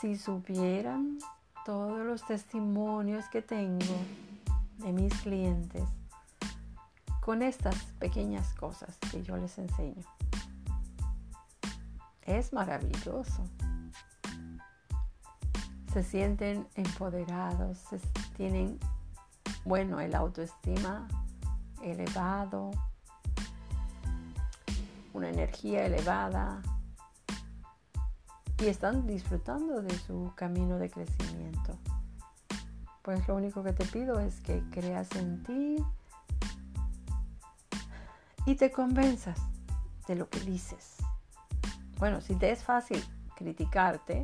Si 0.00 0.16
supieran 0.16 1.18
todos 1.66 1.98
los 1.98 2.26
testimonios 2.26 3.26
que 3.28 3.42
tengo 3.42 3.94
de 4.78 4.92
mis 4.92 5.12
clientes 5.20 5.84
con 7.20 7.42
estas 7.42 7.76
pequeñas 7.98 8.54
cosas 8.54 8.96
que 9.10 9.22
yo 9.22 9.36
les 9.36 9.58
enseño. 9.58 10.02
Es 12.22 12.54
maravilloso. 12.54 13.44
Se 15.92 16.02
sienten 16.02 16.66
empoderados, 16.74 17.78
tienen, 18.36 18.78
bueno, 19.64 20.00
el 20.00 20.14
autoestima 20.14 21.08
elevado, 21.82 22.70
una 25.12 25.28
energía 25.28 25.86
elevada 25.86 26.62
y 28.58 28.66
están 28.66 29.06
disfrutando 29.06 29.82
de 29.82 29.98
su 29.98 30.32
camino 30.36 30.78
de 30.78 30.90
crecimiento. 30.90 31.76
Pues 33.02 33.26
lo 33.26 33.34
único 33.34 33.64
que 33.64 33.72
te 33.72 33.84
pido 33.86 34.20
es 34.20 34.40
que 34.40 34.62
creas 34.70 35.10
en 35.16 35.42
ti, 35.42 35.76
y 38.46 38.54
te 38.54 38.70
convenzas 38.70 39.38
de 40.06 40.16
lo 40.16 40.28
que 40.28 40.40
dices. 40.40 40.96
Bueno, 41.98 42.20
si 42.20 42.34
te 42.34 42.50
es 42.50 42.64
fácil 42.64 43.02
criticarte 43.36 44.22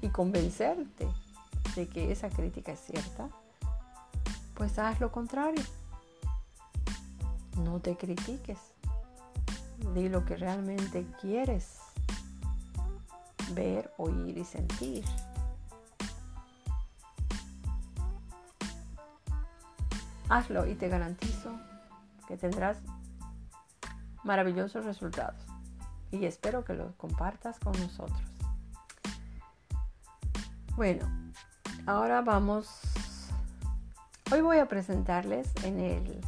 y 0.00 0.08
convencerte 0.08 1.08
de 1.74 1.88
que 1.88 2.12
esa 2.12 2.28
crítica 2.28 2.72
es 2.72 2.80
cierta, 2.80 3.28
pues 4.54 4.78
haz 4.78 5.00
lo 5.00 5.12
contrario. 5.12 5.62
No 7.56 7.80
te 7.80 7.96
critiques. 7.96 8.58
Di 9.94 10.08
lo 10.08 10.24
que 10.24 10.36
realmente 10.36 11.06
quieres 11.20 11.78
ver, 13.54 13.92
oír 13.96 14.36
y 14.36 14.44
sentir. 14.44 15.04
Hazlo 20.28 20.66
y 20.66 20.74
te 20.74 20.88
garantizo 20.88 21.58
que 22.28 22.36
tendrás 22.36 22.78
maravillosos 24.22 24.84
resultados 24.84 25.40
y 26.12 26.24
espero 26.24 26.64
que 26.64 26.74
los 26.74 26.94
compartas 26.94 27.58
con 27.58 27.72
nosotros. 27.80 28.29
Bueno, 30.76 31.06
ahora 31.84 32.22
vamos, 32.22 32.68
hoy 34.32 34.40
voy 34.40 34.58
a 34.58 34.66
presentarles 34.66 35.52
en 35.64 35.78
el, 35.78 36.20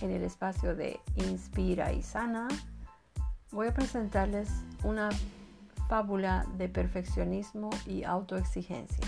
en 0.00 0.10
el 0.10 0.22
espacio 0.22 0.76
de 0.76 1.00
Inspira 1.16 1.92
y 1.92 2.02
Sana, 2.02 2.48
voy 3.50 3.68
a 3.68 3.74
presentarles 3.74 4.50
una 4.84 5.08
fábula 5.88 6.46
de 6.58 6.68
perfeccionismo 6.68 7.70
y 7.86 8.04
autoexigencia. 8.04 9.06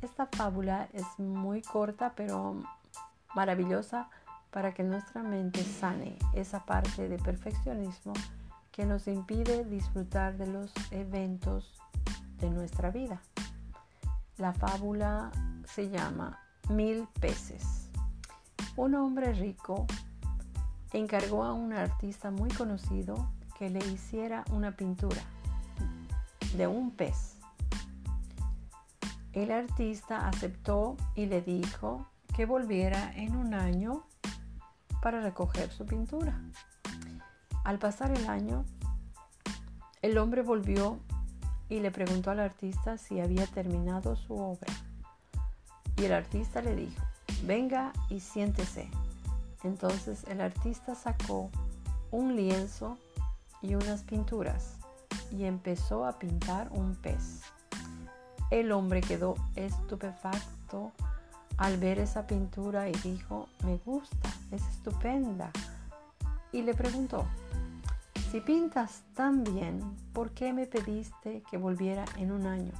Esta 0.00 0.26
fábula 0.26 0.88
es 0.92 1.06
muy 1.18 1.62
corta 1.62 2.12
pero 2.14 2.62
maravillosa 3.34 4.10
para 4.50 4.74
que 4.74 4.84
nuestra 4.84 5.22
mente 5.22 5.64
sane 5.64 6.16
esa 6.34 6.64
parte 6.66 7.08
de 7.08 7.18
perfeccionismo 7.18 8.12
que 8.70 8.86
nos 8.86 9.08
impide 9.08 9.64
disfrutar 9.64 10.36
de 10.36 10.46
los 10.46 10.72
eventos 10.90 11.74
de 12.38 12.50
nuestra 12.50 12.90
vida. 12.90 13.20
La 14.38 14.54
fábula 14.54 15.30
se 15.66 15.90
llama 15.90 16.40
Mil 16.70 17.06
peces. 17.20 17.90
Un 18.76 18.94
hombre 18.94 19.34
rico 19.34 19.86
encargó 20.92 21.44
a 21.44 21.52
un 21.52 21.74
artista 21.74 22.30
muy 22.30 22.50
conocido 22.50 23.30
que 23.58 23.68
le 23.68 23.84
hiciera 23.92 24.44
una 24.50 24.72
pintura 24.72 25.20
de 26.56 26.66
un 26.66 26.90
pez. 26.90 27.36
El 29.34 29.52
artista 29.52 30.26
aceptó 30.28 30.96
y 31.14 31.26
le 31.26 31.42
dijo 31.42 32.08
que 32.34 32.46
volviera 32.46 33.12
en 33.14 33.36
un 33.36 33.52
año 33.52 34.06
para 35.02 35.20
recoger 35.20 35.70
su 35.70 35.84
pintura. 35.84 36.40
Al 37.64 37.78
pasar 37.78 38.10
el 38.12 38.28
año, 38.28 38.64
el 40.00 40.16
hombre 40.16 40.42
volvió 40.42 41.00
y 41.72 41.80
le 41.80 41.90
preguntó 41.90 42.30
al 42.30 42.40
artista 42.40 42.98
si 42.98 43.18
había 43.18 43.46
terminado 43.46 44.14
su 44.14 44.34
obra. 44.34 44.70
Y 45.96 46.04
el 46.04 46.12
artista 46.12 46.60
le 46.60 46.76
dijo, 46.76 47.02
venga 47.44 47.94
y 48.10 48.20
siéntese. 48.20 48.90
Entonces 49.64 50.24
el 50.28 50.42
artista 50.42 50.94
sacó 50.94 51.48
un 52.10 52.36
lienzo 52.36 52.98
y 53.62 53.74
unas 53.74 54.02
pinturas 54.02 54.74
y 55.30 55.44
empezó 55.44 56.04
a 56.04 56.18
pintar 56.18 56.68
un 56.72 56.94
pez. 56.94 57.40
El 58.50 58.70
hombre 58.70 59.00
quedó 59.00 59.34
estupefacto 59.56 60.92
al 61.56 61.78
ver 61.78 62.00
esa 62.00 62.26
pintura 62.26 62.90
y 62.90 62.92
dijo, 62.92 63.48
me 63.64 63.78
gusta, 63.78 64.28
es 64.50 64.60
estupenda. 64.66 65.50
Y 66.52 66.60
le 66.60 66.74
preguntó, 66.74 67.24
si 68.32 68.40
pintas 68.40 69.02
tan 69.14 69.44
bien, 69.44 69.78
¿por 70.14 70.30
qué 70.30 70.54
me 70.54 70.64
pediste 70.64 71.42
que 71.50 71.58
volviera 71.58 72.06
en 72.16 72.32
un 72.32 72.46
año? 72.46 72.72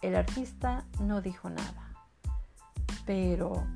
El 0.00 0.16
artista 0.16 0.86
no 1.00 1.20
dijo 1.20 1.50
nada, 1.50 1.92
pero 3.04 3.66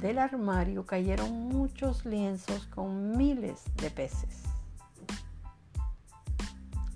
del 0.00 0.18
armario 0.18 0.86
cayeron 0.86 1.48
muchos 1.48 2.06
lienzos 2.06 2.68
con 2.68 3.18
miles 3.18 3.62
de 3.76 3.90
peces. 3.90 4.44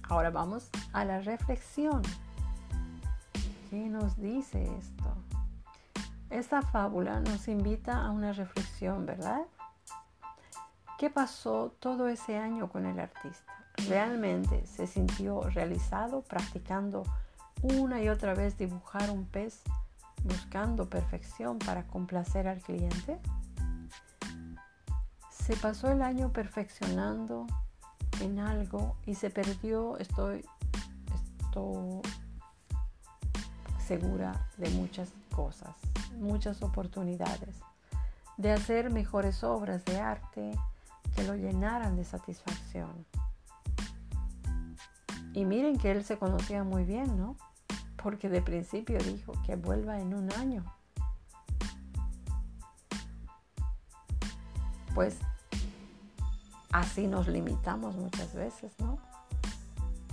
Ahora 0.08 0.30
vamos 0.30 0.70
a 0.94 1.04
la 1.04 1.20
reflexión. 1.20 2.00
¿Qué 3.68 3.90
nos 3.90 4.18
dice 4.18 4.74
esto? 4.78 5.14
Esta 6.30 6.62
fábula 6.62 7.20
nos 7.20 7.46
invita 7.46 8.06
a 8.06 8.10
una 8.10 8.32
reflexión, 8.32 9.04
¿verdad? 9.04 9.42
¿Qué 10.98 11.10
pasó 11.10 11.74
todo 11.80 12.06
ese 12.06 12.38
año 12.38 12.68
con 12.68 12.86
el 12.86 13.00
artista? 13.00 13.52
¿Realmente 13.88 14.64
se 14.66 14.86
sintió 14.86 15.40
realizado 15.42 16.22
practicando 16.22 17.02
una 17.62 18.00
y 18.00 18.08
otra 18.08 18.34
vez 18.34 18.56
dibujar 18.56 19.10
un 19.10 19.24
pez 19.24 19.62
buscando 20.22 20.88
perfección 20.88 21.58
para 21.58 21.84
complacer 21.88 22.46
al 22.46 22.60
cliente? 22.60 23.18
¿Se 25.30 25.56
pasó 25.56 25.90
el 25.90 26.00
año 26.00 26.32
perfeccionando 26.32 27.46
en 28.20 28.38
algo 28.38 28.96
y 29.04 29.16
se 29.16 29.30
perdió, 29.30 29.98
estoy, 29.98 30.44
estoy 31.40 32.00
segura 33.84 34.48
de 34.58 34.70
muchas 34.70 35.12
cosas, 35.34 35.74
muchas 36.18 36.62
oportunidades 36.62 37.56
de 38.36 38.52
hacer 38.52 38.90
mejores 38.90 39.42
obras 39.44 39.84
de 39.84 40.00
arte 40.00 40.52
que 41.14 41.24
lo 41.24 41.34
llenaran 41.34 41.96
de 41.96 42.04
satisfacción. 42.04 43.06
Y 45.32 45.44
miren 45.44 45.78
que 45.78 45.90
él 45.90 46.04
se 46.04 46.18
conocía 46.18 46.62
muy 46.62 46.84
bien, 46.84 47.18
¿no? 47.18 47.36
Porque 48.02 48.28
de 48.28 48.42
principio 48.42 48.98
dijo 48.98 49.32
que 49.44 49.56
vuelva 49.56 49.98
en 49.98 50.14
un 50.14 50.32
año. 50.34 50.64
Pues 54.94 55.18
así 56.70 57.08
nos 57.08 57.26
limitamos 57.26 57.96
muchas 57.96 58.32
veces, 58.34 58.72
¿no? 58.78 58.98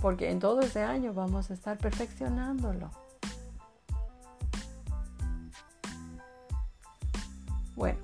Porque 0.00 0.30
en 0.30 0.40
todo 0.40 0.60
ese 0.60 0.82
año 0.82 1.14
vamos 1.14 1.50
a 1.50 1.54
estar 1.54 1.78
perfeccionándolo. 1.78 2.90
Bueno, 7.76 8.00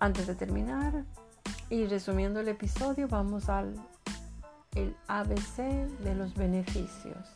antes 0.00 0.26
de 0.26 0.34
terminar 0.34 1.04
y 1.72 1.86
resumiendo 1.86 2.40
el 2.40 2.48
episodio, 2.48 3.08
vamos 3.08 3.48
al 3.48 3.74
el 4.74 4.94
ABC 5.08 5.56
de 6.00 6.14
los 6.14 6.34
beneficios. 6.34 7.34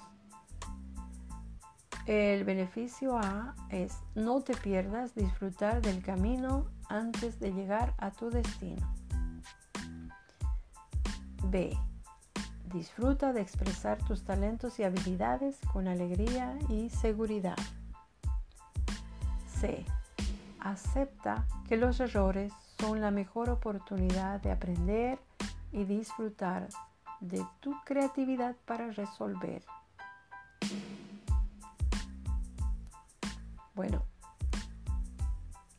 El 2.05 2.45
beneficio 2.45 3.17
A 3.17 3.55
es 3.71 3.95
no 4.15 4.43
te 4.43 4.55
pierdas 4.55 5.15
disfrutar 5.15 5.81
del 5.81 6.03
camino 6.03 6.67
antes 6.91 7.41
de 7.41 7.51
llegar 7.51 7.95
a 7.97 8.11
tu 8.11 8.29
destino. 8.29 8.87
B. 11.45 11.75
Disfruta 12.71 13.33
de 13.33 13.41
expresar 13.41 14.05
tus 14.05 14.23
talentos 14.23 14.79
y 14.79 14.85
habilidades 14.85 15.57
con 15.73 15.89
alegría 15.89 16.59
y 16.69 16.91
seguridad. 16.91 17.57
C. 19.59 19.87
Acepta 20.61 21.47
que 21.67 21.79
los 21.79 22.01
errores 22.01 22.53
son 22.79 23.01
la 23.01 23.11
mejor 23.11 23.51
oportunidad 23.51 24.41
de 24.41 24.53
aprender 24.53 25.19
y 25.73 25.85
disfrutar 25.85 26.69
de 27.21 27.45
tu 27.61 27.75
creatividad 27.85 28.57
para 28.65 28.91
resolver. 28.91 29.63
Bueno, 33.75 34.03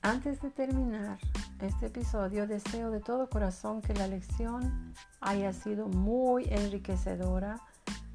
antes 0.01 0.41
de 0.41 0.51
terminar 0.51 1.17
este 1.59 1.87
episodio, 1.87 2.47
deseo 2.47 2.91
de 2.91 2.99
todo 2.99 3.29
corazón 3.29 3.81
que 3.81 3.93
la 3.93 4.07
lección 4.07 4.93
haya 5.19 5.53
sido 5.53 5.87
muy 5.87 6.45
enriquecedora 6.49 7.59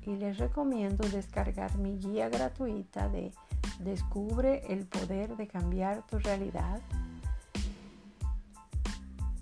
y 0.02 0.16
les 0.16 0.38
recomiendo 0.38 1.08
descargar 1.08 1.76
mi 1.78 1.98
guía 1.98 2.28
gratuita 2.28 3.08
de 3.08 3.32
Descubre 3.80 4.62
el 4.68 4.86
poder 4.86 5.36
de 5.36 5.48
cambiar 5.48 6.06
tu 6.06 6.18
realidad 6.18 6.80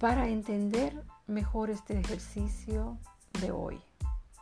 para 0.01 0.29
entender 0.29 1.05
mejor 1.27 1.69
este 1.69 2.01
ejercicio 2.01 2.97
de 3.43 3.53
hoy, 3.53 3.79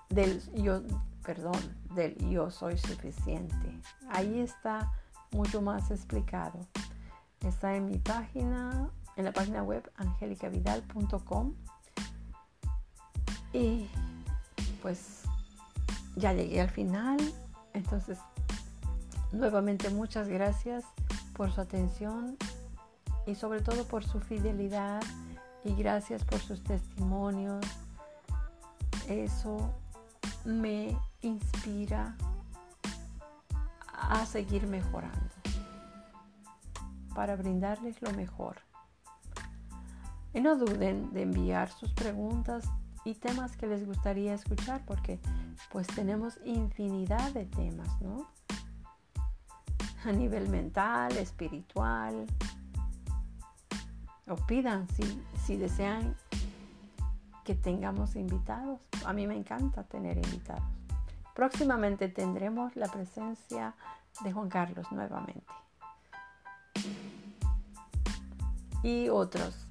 del 0.09 0.41
yo, 0.55 0.83
perdón, 1.25 1.59
del 1.95 2.17
yo 2.31 2.49
soy 2.53 2.79
suficiente. 2.79 3.81
Ahí 4.09 4.39
está 4.39 4.93
mucho 5.33 5.61
más 5.61 5.91
explicado. 5.91 6.61
Está 7.41 7.75
en 7.75 7.87
mi 7.87 7.99
página, 7.99 8.89
en 9.17 9.25
la 9.25 9.33
página 9.33 9.65
web 9.65 9.91
angelicavidal.com. 9.97 11.55
Y 13.53 13.89
pues 14.81 15.25
ya 16.15 16.33
llegué 16.35 16.61
al 16.61 16.71
final. 16.71 17.19
Entonces, 17.73 18.21
nuevamente 19.33 19.91
muchas 19.91 20.29
gracias 20.29 20.85
por 21.35 21.51
su 21.51 21.61
atención 21.61 22.37
y 23.27 23.35
sobre 23.35 23.61
todo 23.61 23.85
por 23.89 24.05
su 24.05 24.21
fidelidad 24.21 25.03
y 25.65 25.75
gracias 25.75 26.25
por 26.25 26.41
sus 26.41 26.63
testimonios. 26.63 27.65
Eso 29.09 29.75
me 30.45 30.97
inspira 31.23 32.17
a 33.93 34.25
seguir 34.27 34.67
mejorando 34.67 35.35
para 37.15 37.37
brindarles 37.37 38.01
lo 38.01 38.13
mejor. 38.13 38.57
Y 40.33 40.41
no 40.41 40.57
duden 40.57 41.13
de 41.13 41.23
enviar 41.23 41.71
sus 41.71 41.93
preguntas 41.93 42.69
y 43.05 43.15
temas 43.15 43.57
que 43.57 43.67
les 43.67 43.85
gustaría 43.87 44.35
escuchar 44.35 44.85
porque 44.87 45.19
pues 45.73 45.87
tenemos 45.89 46.39
infinidad 46.45 47.33
de 47.33 47.47
temas, 47.47 48.01
¿no? 48.01 48.31
A 50.05 50.13
nivel 50.13 50.49
mental, 50.49 51.17
espiritual, 51.17 52.27
o 54.31 54.37
pidan 54.37 54.89
si, 54.89 55.23
si 55.45 55.57
desean 55.57 56.17
que 57.45 57.55
tengamos 57.55 58.17
invitados. 58.17 58.81
A 59.05 59.13
mí 59.13 59.27
me 59.27 59.37
encanta 59.37 59.83
tener 59.85 60.17
invitados. 60.17 60.65
Próximamente 61.35 62.09
tendremos 62.09 62.77
la 62.77 62.89
presencia 62.89 63.75
de 64.23 64.33
Juan 64.33 64.49
Carlos 64.49 64.91
nuevamente. 64.91 65.47
Y 68.83 69.09
otras 69.09 69.69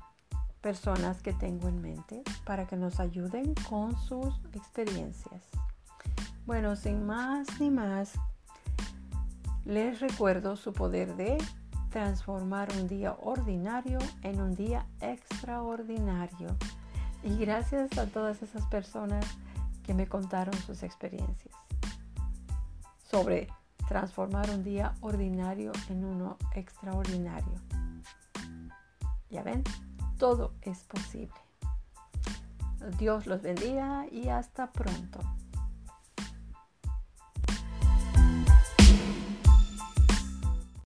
personas 0.61 1.21
que 1.21 1.33
tengo 1.33 1.67
en 1.67 1.81
mente 1.81 2.23
para 2.45 2.67
que 2.67 2.75
nos 2.75 2.99
ayuden 2.99 3.53
con 3.69 3.97
sus 3.97 4.33
experiencias. 4.53 5.43
Bueno, 6.45 6.75
sin 6.75 7.05
más 7.05 7.59
ni 7.59 7.69
más, 7.69 8.13
les 9.65 9.99
recuerdo 9.99 10.55
su 10.55 10.73
poder 10.73 11.15
de 11.15 11.37
transformar 11.89 12.69
un 12.73 12.87
día 12.87 13.15
ordinario 13.21 13.99
en 14.21 14.41
un 14.41 14.55
día 14.55 14.85
extraordinario. 15.01 16.55
Y 17.23 17.37
gracias 17.37 17.97
a 17.97 18.07
todas 18.07 18.41
esas 18.41 18.65
personas 18.65 19.25
que 19.83 19.93
me 19.93 20.07
contaron 20.07 20.53
sus 20.53 20.83
experiencias 20.83 21.55
sobre 23.09 23.47
transformar 23.87 24.49
un 24.49 24.63
día 24.63 24.93
ordinario 25.01 25.71
en 25.89 26.03
uno 26.03 26.37
extraordinario. 26.53 27.53
Ya 29.29 29.43
ven, 29.43 29.63
todo 30.17 30.53
es 30.61 30.83
posible. 30.83 31.33
Dios 32.97 33.25
los 33.27 33.41
bendiga 33.41 34.05
y 34.11 34.29
hasta 34.29 34.71
pronto. 34.71 35.19